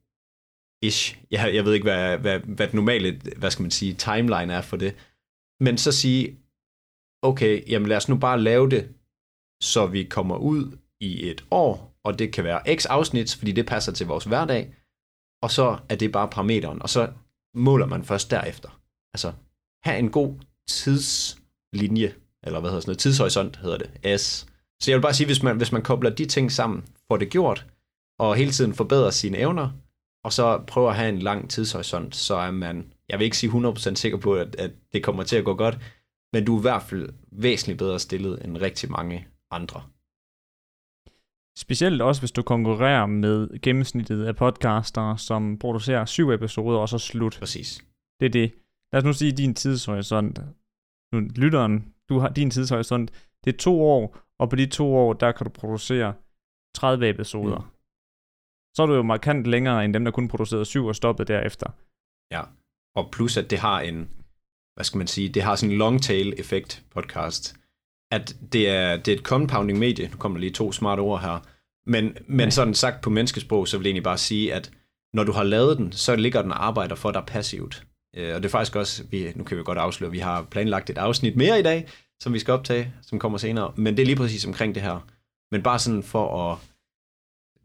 Ish. 0.81 1.17
Jeg, 1.31 1.55
jeg 1.55 1.65
ved 1.65 1.73
ikke, 1.73 1.83
hvad, 1.83 2.17
hvad, 2.17 2.39
hvad 2.39 2.67
det 2.67 2.73
normale, 2.73 3.21
hvad 3.37 3.51
skal 3.51 3.63
man 3.63 3.71
sige, 3.71 3.93
timeline 3.93 4.53
er 4.53 4.61
for 4.61 4.77
det. 4.77 4.95
Men 5.59 5.77
så 5.77 5.91
sige, 5.91 6.37
okay, 7.21 7.69
jamen 7.69 7.89
lad 7.89 7.97
os 7.97 8.09
nu 8.09 8.17
bare 8.17 8.41
lave 8.41 8.69
det, 8.69 8.89
så 9.63 9.87
vi 9.87 10.03
kommer 10.03 10.37
ud 10.37 10.77
i 10.99 11.29
et 11.29 11.45
år, 11.51 11.99
og 12.03 12.19
det 12.19 12.33
kan 12.33 12.43
være 12.43 12.75
x 12.77 12.85
afsnit, 12.85 13.35
fordi 13.35 13.51
det 13.51 13.65
passer 13.65 13.91
til 13.91 14.07
vores 14.07 14.25
hverdag, 14.25 14.75
og 15.43 15.51
så 15.51 15.79
er 15.89 15.95
det 15.95 16.11
bare 16.11 16.29
parameteren, 16.29 16.81
og 16.81 16.89
så 16.89 17.13
måler 17.55 17.85
man 17.85 18.03
først 18.03 18.31
derefter. 18.31 18.79
Altså, 19.13 19.33
have 19.83 19.99
en 19.99 20.11
god 20.11 20.35
tidslinje, 20.67 22.13
eller 22.43 22.59
hvad 22.59 22.69
hedder 22.69 22.81
sådan 22.81 22.89
noget, 22.89 22.99
tidshorisont 22.99 23.57
hedder 23.57 23.77
det, 23.77 24.21
S. 24.21 24.47
Så 24.81 24.91
jeg 24.91 24.97
vil 24.97 25.01
bare 25.01 25.13
sige, 25.13 25.27
hvis 25.27 25.43
man, 25.43 25.57
hvis 25.57 25.71
man 25.71 25.81
kobler 25.81 26.09
de 26.09 26.25
ting 26.25 26.51
sammen, 26.51 26.85
får 27.07 27.17
det 27.17 27.29
gjort, 27.29 27.65
og 28.19 28.35
hele 28.35 28.51
tiden 28.51 28.73
forbedrer 28.73 29.09
sine 29.09 29.37
evner, 29.37 29.69
og 30.23 30.33
så 30.33 30.63
prøver 30.67 30.89
at 30.89 30.95
have 30.95 31.09
en 31.09 31.19
lang 31.19 31.49
tidshorisont, 31.49 32.15
så 32.15 32.35
er 32.35 32.51
man, 32.51 32.93
jeg 33.09 33.19
vil 33.19 33.25
ikke 33.25 33.37
sige 33.37 33.51
100% 33.51 33.95
sikker 33.95 34.17
på, 34.17 34.35
at, 34.35 34.55
at 34.55 34.71
det 34.93 35.03
kommer 35.03 35.23
til 35.23 35.35
at 35.35 35.45
gå 35.45 35.53
godt, 35.53 35.79
men 36.33 36.45
du 36.45 36.55
er 36.55 36.59
i 36.59 36.61
hvert 36.61 36.83
fald 36.83 37.09
væsentligt 37.31 37.79
bedre 37.79 37.99
stillet 37.99 38.45
end 38.45 38.57
rigtig 38.57 38.91
mange 38.91 39.27
andre. 39.51 39.83
Specielt 41.57 42.01
også, 42.01 42.21
hvis 42.21 42.31
du 42.31 42.41
konkurrerer 42.41 43.05
med 43.05 43.61
gennemsnittet 43.61 44.25
af 44.25 44.35
podcaster, 44.35 45.15
som 45.15 45.59
producerer 45.59 46.05
syv 46.05 46.29
episoder, 46.29 46.79
og 46.79 46.89
så 46.89 46.97
slut. 46.97 47.37
Præcis. 47.39 47.85
Det 48.19 48.25
er 48.25 48.29
det. 48.29 48.53
Lad 48.93 49.01
os 49.01 49.05
nu 49.05 49.13
sige, 49.13 49.31
din 49.31 49.53
tidshorisont. 49.53 50.39
Nu, 51.13 51.19
lytteren, 51.35 51.93
du 52.09 52.19
har 52.19 52.29
din 52.29 52.51
tidshorisont, 52.51 53.11
det 53.43 53.53
er 53.53 53.57
to 53.57 53.81
år, 53.81 54.17
og 54.39 54.49
på 54.49 54.55
de 54.55 54.65
to 54.65 54.95
år, 54.95 55.13
der 55.13 55.31
kan 55.31 55.45
du 55.45 55.51
producere 55.51 56.13
30 56.75 57.09
episoder. 57.09 57.59
Mm. 57.59 57.67
Så 58.75 58.81
er 58.83 58.85
du 58.85 58.93
jo 58.93 59.01
markant 59.01 59.47
længere 59.47 59.85
end 59.85 59.93
dem, 59.93 60.03
der 60.05 60.11
kun 60.11 60.27
producerede 60.27 60.65
syv 60.65 60.85
og 60.85 60.95
stoppede 60.95 61.33
derefter. 61.33 61.69
Ja, 62.31 62.41
og 62.95 63.11
plus 63.11 63.37
at 63.37 63.49
det 63.49 63.59
har 63.59 63.79
en, 63.79 63.97
hvad 64.75 64.83
skal 64.83 64.97
man 64.97 65.07
sige, 65.07 65.29
det 65.29 65.43
har 65.43 65.55
sådan 65.55 65.71
en 65.71 65.77
long 65.77 66.01
tail 66.03 66.33
effekt 66.37 66.85
podcast. 66.89 67.55
At 68.11 68.35
det 68.51 68.69
er, 68.69 68.97
det 68.97 69.07
er 69.07 69.15
et 69.15 69.23
compounding 69.23 69.79
medie, 69.79 70.07
nu 70.07 70.17
kommer 70.17 70.37
der 70.37 70.41
lige 70.41 70.53
to 70.53 70.71
smarte 70.71 70.99
ord 70.99 71.21
her, 71.21 71.39
men, 71.87 72.17
men 72.27 72.51
sådan 72.51 72.73
sagt 72.73 73.01
på 73.01 73.09
menneskesprog, 73.09 73.67
så 73.67 73.77
vil 73.77 73.83
jeg 73.83 73.89
egentlig 73.89 74.03
bare 74.03 74.17
sige, 74.17 74.53
at 74.53 74.71
når 75.13 75.23
du 75.23 75.31
har 75.31 75.43
lavet 75.43 75.77
den, 75.77 75.91
så 75.91 76.15
ligger 76.15 76.41
den 76.41 76.51
og 76.51 76.65
arbejder 76.65 76.95
for 76.95 77.11
dig 77.11 77.23
passivt. 77.27 77.83
Øh, 78.15 78.35
og 78.35 78.43
det 78.43 78.45
er 78.45 78.51
faktisk 78.51 78.75
også, 78.75 79.03
vi, 79.11 79.31
nu 79.35 79.43
kan 79.43 79.57
vi 79.57 79.63
godt 79.63 79.77
afsløre, 79.77 80.11
vi 80.11 80.19
har 80.19 80.43
planlagt 80.43 80.89
et 80.89 80.97
afsnit 80.97 81.35
mere 81.35 81.59
i 81.59 81.63
dag, 81.63 81.87
som 82.21 82.33
vi 82.33 82.39
skal 82.39 82.53
optage, 82.53 82.93
som 83.01 83.19
kommer 83.19 83.37
senere. 83.37 83.73
Men 83.75 83.97
det 83.97 84.01
er 84.01 84.05
lige 84.05 84.15
præcis 84.15 84.45
omkring 84.45 84.75
det 84.75 84.83
her. 84.83 85.07
Men 85.51 85.63
bare 85.63 85.79
sådan 85.79 86.03
for 86.03 86.51
at, 86.51 86.57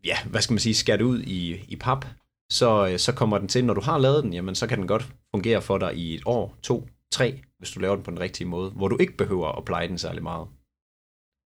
ja, 0.04 0.16
hvad 0.26 0.40
skal 0.42 0.54
man 0.54 0.58
sige, 0.58 0.92
det 0.92 1.02
ud 1.02 1.22
i, 1.22 1.64
i 1.68 1.76
pap, 1.76 2.06
så, 2.52 2.86
øh, 2.86 2.98
så 2.98 3.12
kommer 3.12 3.38
den 3.38 3.48
til, 3.48 3.64
når 3.64 3.74
du 3.74 3.80
har 3.80 3.98
lavet 3.98 4.24
den, 4.24 4.34
jamen 4.34 4.54
så 4.54 4.66
kan 4.66 4.78
den 4.78 4.86
godt 4.86 5.08
fungere 5.34 5.62
for 5.62 5.78
dig 5.78 5.96
i 5.96 6.14
et 6.14 6.22
år, 6.26 6.56
to, 6.62 6.88
tre, 7.12 7.40
hvis 7.60 7.70
du 7.70 7.80
laver 7.80 7.94
den 7.94 8.04
på 8.04 8.10
den 8.10 8.20
rigtige 8.20 8.48
måde, 8.48 8.70
hvor 8.70 8.88
du 8.88 8.96
ikke 9.00 9.16
behøver 9.16 9.48
at 9.58 9.64
pleje 9.64 9.88
den 9.88 9.98
særlig 9.98 10.22
meget. 10.22 10.48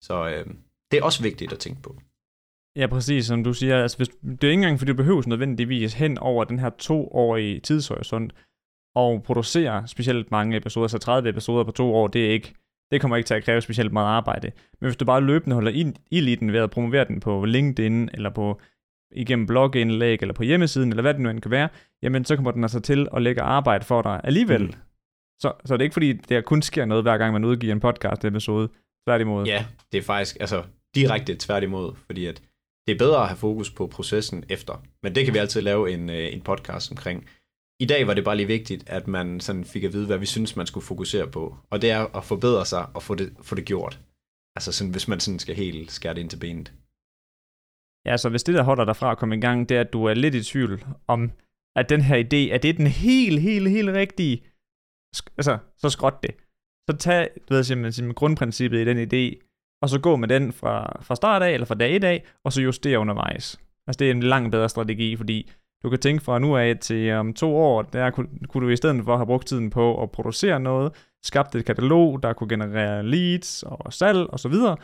Så 0.02 0.28
øh, 0.28 0.46
det 0.90 0.98
er 0.98 1.04
også 1.04 1.22
vigtigt 1.22 1.52
at 1.52 1.58
tænke 1.58 1.82
på. 1.82 2.00
Ja, 2.76 2.86
præcis, 2.86 3.26
som 3.26 3.44
du 3.44 3.52
siger. 3.52 3.82
Altså, 3.82 3.96
hvis, 3.96 4.08
det 4.08 4.44
er 4.44 4.50
ikke 4.50 4.52
engang, 4.52 4.78
fordi 4.78 4.92
du 4.92 4.96
behøver 4.96 5.22
nødvendigvis 5.26 5.94
hen 5.94 6.18
over 6.18 6.44
den 6.44 6.58
her 6.58 6.70
toårige 6.70 7.60
tidshorisont 7.60 8.32
og 8.94 9.22
producere 9.22 9.88
specielt 9.88 10.30
mange 10.30 10.56
episoder, 10.56 10.88
så 10.88 10.98
30 10.98 11.28
episoder 11.28 11.64
på 11.64 11.70
to 11.70 11.94
år, 11.94 12.06
det 12.06 12.26
er 12.26 12.30
ikke, 12.30 12.54
det 12.90 13.00
kommer 13.00 13.16
ikke 13.16 13.26
til 13.26 13.34
at 13.34 13.44
kræve 13.44 13.60
specielt 13.60 13.92
meget 13.92 14.06
arbejde. 14.06 14.50
Men 14.80 14.88
hvis 14.88 14.96
du 14.96 15.04
bare 15.04 15.20
løbende 15.20 15.54
holder 15.54 15.70
ild 16.10 16.28
i 16.28 16.34
den 16.34 16.52
ved 16.52 16.60
at 16.60 16.70
promovere 16.70 17.04
den 17.04 17.20
på 17.20 17.44
LinkedIn, 17.44 18.10
eller 18.14 18.30
på 18.30 18.60
igennem 19.10 19.46
blogindlæg, 19.46 20.18
eller 20.20 20.34
på 20.34 20.42
hjemmesiden, 20.42 20.90
eller 20.90 21.02
hvad 21.02 21.14
det 21.14 21.22
nu 21.22 21.30
end 21.30 21.40
kan 21.40 21.50
være, 21.50 21.68
jamen 22.02 22.24
så 22.24 22.36
kommer 22.36 22.50
den 22.50 22.64
altså 22.64 22.80
til 22.80 23.08
at 23.16 23.22
lægge 23.22 23.42
arbejde 23.42 23.84
for 23.84 24.02
dig 24.02 24.20
alligevel. 24.24 24.62
Mm. 24.62 24.72
Så, 25.40 25.52
så 25.64 25.74
det 25.74 25.80
er 25.80 25.84
ikke 25.84 25.92
fordi, 25.92 26.12
der 26.12 26.40
kun 26.40 26.62
sker 26.62 26.84
noget, 26.84 27.04
hver 27.04 27.18
gang 27.18 27.32
man 27.32 27.44
udgiver 27.44 27.72
en 27.72 27.80
podcast 27.80 28.24
episode. 28.24 28.68
Tværtimod. 29.08 29.46
Ja, 29.46 29.66
det 29.92 29.98
er 29.98 30.02
faktisk 30.02 30.36
altså 30.40 30.64
direkte 30.94 31.36
tværtimod, 31.38 31.94
fordi 32.06 32.26
at 32.26 32.42
det 32.86 32.94
er 32.94 32.98
bedre 32.98 33.22
at 33.22 33.28
have 33.28 33.36
fokus 33.36 33.70
på 33.70 33.86
processen 33.86 34.44
efter. 34.48 34.82
Men 35.02 35.14
det 35.14 35.24
kan 35.24 35.34
vi 35.34 35.38
altid 35.38 35.60
lave 35.60 35.92
en, 35.92 36.10
øh, 36.10 36.32
en 36.32 36.40
podcast 36.40 36.90
omkring. 36.90 37.28
I 37.80 37.86
dag 37.86 38.06
var 38.06 38.14
det 38.14 38.24
bare 38.24 38.36
lige 38.36 38.46
vigtigt, 38.46 38.90
at 38.90 39.08
man 39.08 39.40
sådan 39.40 39.64
fik 39.64 39.84
at 39.84 39.92
vide, 39.92 40.06
hvad 40.06 40.18
vi 40.18 40.26
synes, 40.26 40.56
man 40.56 40.66
skulle 40.66 40.86
fokusere 40.86 41.30
på. 41.30 41.56
Og 41.70 41.82
det 41.82 41.90
er 41.90 42.16
at 42.16 42.24
forbedre 42.24 42.66
sig 42.66 42.86
og 42.94 43.02
få 43.02 43.14
det, 43.14 43.36
få 43.42 43.54
det 43.54 43.64
gjort. 43.64 44.00
Altså 44.56 44.72
sådan, 44.72 44.90
hvis 44.90 45.08
man 45.08 45.20
sådan 45.20 45.38
skal 45.38 45.54
helt 45.54 45.92
skære 45.92 46.14
det 46.14 46.20
ind 46.20 46.30
til 46.30 46.38
benet. 46.38 46.72
Ja, 48.06 48.16
så 48.16 48.28
hvis 48.28 48.42
det, 48.42 48.54
der 48.54 48.62
holder 48.62 48.84
dig 48.84 48.96
fra 48.96 49.10
at 49.10 49.18
komme 49.18 49.36
i 49.36 49.40
gang, 49.40 49.68
det 49.68 49.76
er, 49.76 49.80
at 49.80 49.92
du 49.92 50.04
er 50.04 50.14
lidt 50.14 50.34
i 50.34 50.42
tvivl 50.42 50.84
om, 51.06 51.32
at 51.76 51.88
den 51.88 52.00
her 52.00 52.16
idé, 52.16 52.54
er 52.54 52.58
det 52.58 52.76
den 52.76 52.86
helt, 52.86 53.40
helt, 53.40 53.70
helt 53.70 53.88
rigtige, 53.88 54.42
altså, 55.36 55.58
så 55.78 55.90
skråt 55.90 56.22
det. 56.22 56.30
Så 56.90 56.96
tag, 56.96 57.28
du 57.48 57.54
ved, 57.54 57.64
simpelthen, 57.64 58.14
grundprincippet 58.14 58.78
i 58.78 58.84
den 58.84 58.98
idé, 58.98 59.40
og 59.82 59.88
så 59.88 60.00
gå 60.00 60.16
med 60.16 60.28
den 60.28 60.52
fra, 60.52 61.02
fra 61.02 61.14
start 61.14 61.42
af, 61.42 61.50
eller 61.50 61.66
fra 61.66 61.74
dag 61.74 61.94
i 61.94 61.98
dag, 61.98 62.26
og 62.44 62.52
så 62.52 62.62
justere 62.62 62.98
undervejs. 62.98 63.60
Altså 63.86 63.98
det 63.98 64.06
er 64.06 64.10
en 64.10 64.22
langt 64.22 64.50
bedre 64.50 64.68
strategi, 64.68 65.16
fordi 65.16 65.50
du 65.82 65.90
kan 65.90 65.98
tænke 65.98 66.24
fra 66.24 66.38
nu 66.38 66.56
af 66.56 66.78
til 66.78 67.12
om 67.12 67.34
to 67.34 67.56
år, 67.56 67.82
der 67.82 68.10
kunne, 68.10 68.28
kunne 68.48 68.66
du 68.66 68.70
i 68.70 68.76
stedet 68.76 69.04
for 69.04 69.16
have 69.16 69.26
brugt 69.26 69.46
tiden 69.46 69.70
på 69.70 70.02
at 70.02 70.10
producere 70.10 70.60
noget, 70.60 70.92
skabt 71.24 71.54
et 71.54 71.64
katalog, 71.64 72.22
der 72.22 72.32
kunne 72.32 72.48
generere 72.48 73.02
leads 73.02 73.62
og 73.62 73.92
salg 73.92 74.18
og 74.18 74.40
så 74.40 74.48
videre, 74.48 74.76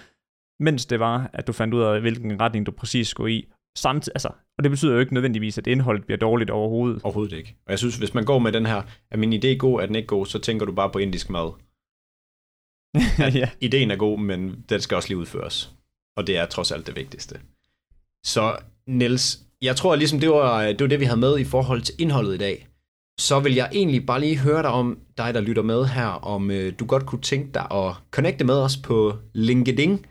mens 0.60 0.86
det 0.86 1.00
var, 1.00 1.30
at 1.32 1.46
du 1.46 1.52
fandt 1.52 1.74
ud 1.74 1.82
af, 1.82 2.00
hvilken 2.00 2.40
retning 2.40 2.66
du 2.66 2.72
præcis 2.72 3.08
skulle 3.08 3.34
i. 3.34 3.52
Samtidig, 3.78 4.12
altså, 4.14 4.28
og 4.58 4.64
det 4.64 4.70
betyder 4.70 4.92
jo 4.92 5.00
ikke 5.00 5.14
nødvendigvis, 5.14 5.58
at 5.58 5.66
indholdet 5.66 6.04
bliver 6.04 6.18
dårligt 6.18 6.50
overhovedet. 6.50 7.02
Overhovedet 7.02 7.36
ikke. 7.36 7.56
Og 7.66 7.70
jeg 7.70 7.78
synes, 7.78 7.96
hvis 7.96 8.14
man 8.14 8.24
går 8.24 8.38
med 8.38 8.52
den 8.52 8.66
her, 8.66 8.82
er 9.10 9.16
min 9.16 9.32
idé 9.32 9.56
god, 9.56 9.80
er 9.80 9.86
den 9.86 9.94
ikke 9.94 10.06
god, 10.06 10.26
så 10.26 10.38
tænker 10.38 10.66
du 10.66 10.72
bare 10.72 10.90
på 10.90 10.98
indisk 10.98 11.30
mad. 11.30 11.52
ja. 13.40 13.50
Ideen 13.60 13.90
er 13.90 13.96
god, 13.96 14.18
men 14.18 14.64
den 14.68 14.80
skal 14.80 14.96
også 14.96 15.08
lige 15.08 15.18
udføres. 15.18 15.72
Og 16.16 16.26
det 16.26 16.36
er 16.36 16.46
trods 16.46 16.72
alt 16.72 16.86
det 16.86 16.96
vigtigste. 16.96 17.40
Så 18.24 18.56
Niels, 18.86 19.38
jeg 19.62 19.76
tror 19.76 19.96
ligesom, 19.96 20.20
det 20.20 20.30
var, 20.30 20.62
det 20.66 20.80
var 20.80 20.86
det, 20.86 21.00
vi 21.00 21.04
havde 21.04 21.20
med 21.20 21.38
i 21.38 21.44
forhold 21.44 21.82
til 21.82 21.94
indholdet 21.98 22.34
i 22.34 22.38
dag. 22.38 22.68
Så 23.20 23.40
vil 23.40 23.54
jeg 23.54 23.70
egentlig 23.72 24.06
bare 24.06 24.20
lige 24.20 24.38
høre 24.38 24.62
dig 24.62 24.70
om, 24.70 24.98
dig 25.18 25.34
der 25.34 25.40
lytter 25.40 25.62
med 25.62 25.84
her, 25.84 26.06
om 26.06 26.50
øh, 26.50 26.72
du 26.78 26.86
godt 26.86 27.06
kunne 27.06 27.20
tænke 27.22 27.50
dig 27.54 27.66
at 27.70 27.94
connecte 28.10 28.44
med 28.44 28.54
os 28.54 28.76
på 28.76 29.16
LinkedIn. 29.34 30.04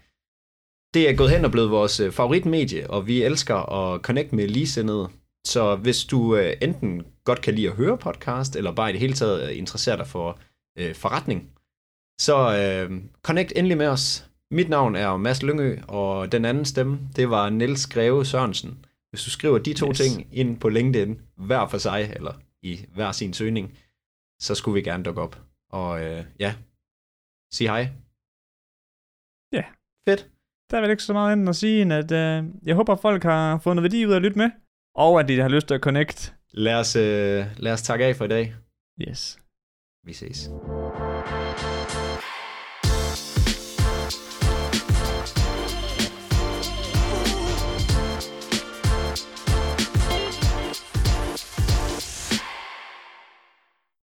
Det 0.94 1.10
er 1.10 1.16
gået 1.16 1.32
hen 1.32 1.46
og 1.46 1.52
blevet 1.52 1.72
vores 1.72 2.00
øh, 2.00 2.12
favoritmedie, 2.12 2.90
og 2.90 3.08
vi 3.08 3.24
elsker 3.24 3.56
at 3.56 4.02
connecte 4.02 4.36
med 4.36 4.48
ligesindede. 4.48 5.10
Så 5.46 5.76
hvis 5.76 6.06
du 6.06 6.36
øh, 6.36 6.54
enten 6.62 7.06
godt 7.24 7.42
kan 7.42 7.56
lide 7.56 7.70
at 7.70 7.76
høre 7.76 7.98
podcast, 7.98 8.56
eller 8.56 8.76
bare 8.76 8.90
i 8.90 8.94
det 8.94 9.00
hele 9.00 9.14
taget 9.14 9.52
interesserer 9.52 9.96
dig 9.96 10.08
for 10.08 10.40
øh, 10.78 10.96
forretning, 10.96 11.52
så 12.20 12.38
øh, 12.60 13.04
connect 13.24 13.54
endelig 13.56 13.78
med 13.78 13.88
os. 13.88 14.30
Mit 14.52 14.70
navn 14.70 14.96
er 14.96 15.18
Mads 15.18 15.44
Lyngø, 15.44 15.80
og 15.88 16.32
den 16.32 16.46
anden 16.46 16.66
stemme, 16.66 17.00
det 17.16 17.30
var 17.30 17.50
Niels 17.50 17.88
Greve 17.88 18.26
Sørensen. 18.26 18.86
Hvis 19.10 19.24
du 19.24 19.30
skriver 19.30 19.58
de 19.58 19.74
to 19.74 19.90
yes. 19.90 19.98
ting 19.98 20.28
ind 20.32 20.60
på 20.60 20.70
LinkedIn, 20.70 21.22
hver 21.36 21.68
for 21.68 21.78
sig, 21.78 22.14
eller 22.16 22.34
i 22.62 22.86
hver 22.94 23.12
sin 23.12 23.34
søgning, 23.34 23.78
så 24.42 24.56
skulle 24.56 24.76
vi 24.76 24.82
gerne 24.82 25.04
dukke 25.04 25.22
op. 25.22 25.42
Og 25.70 26.04
øh, 26.04 26.26
ja, 26.40 26.56
sig 27.52 27.68
hej. 27.68 27.90
Ja. 29.52 29.64
Fedt. 30.08 30.30
Der 30.72 30.78
er 30.78 30.82
vel 30.82 30.90
ikke 30.92 31.04
så 31.04 31.14
meget 31.14 31.32
andet 31.32 31.50
at 31.50 31.56
sige, 31.56 31.82
end 31.82 31.94
at 31.94 32.12
øh, 32.12 32.44
jeg 32.66 32.76
håber, 32.76 32.94
at 32.94 33.00
folk 33.00 33.24
har 33.24 33.60
fundet 33.60 33.84
værdi 33.84 34.06
ud 34.06 34.12
af 34.12 34.16
at 34.16 34.22
lytte 34.22 34.38
med, 34.38 34.50
og 34.96 35.20
at 35.20 35.28
de 35.28 35.40
har 35.40 35.50
lyst 35.50 35.68
til 35.68 35.76
at 35.76 35.82
connect. 35.82 36.36
Lad 36.54 36.76
os, 36.76 36.96
øh, 36.96 37.46
lad 37.58 37.74
os 37.74 37.82
takke 37.82 38.06
af 38.06 38.16
for 38.16 38.26
i 38.26 38.28
dag. 38.28 38.56
Yes. 39.08 39.40
Vi 40.06 40.14
ses. 40.14 40.50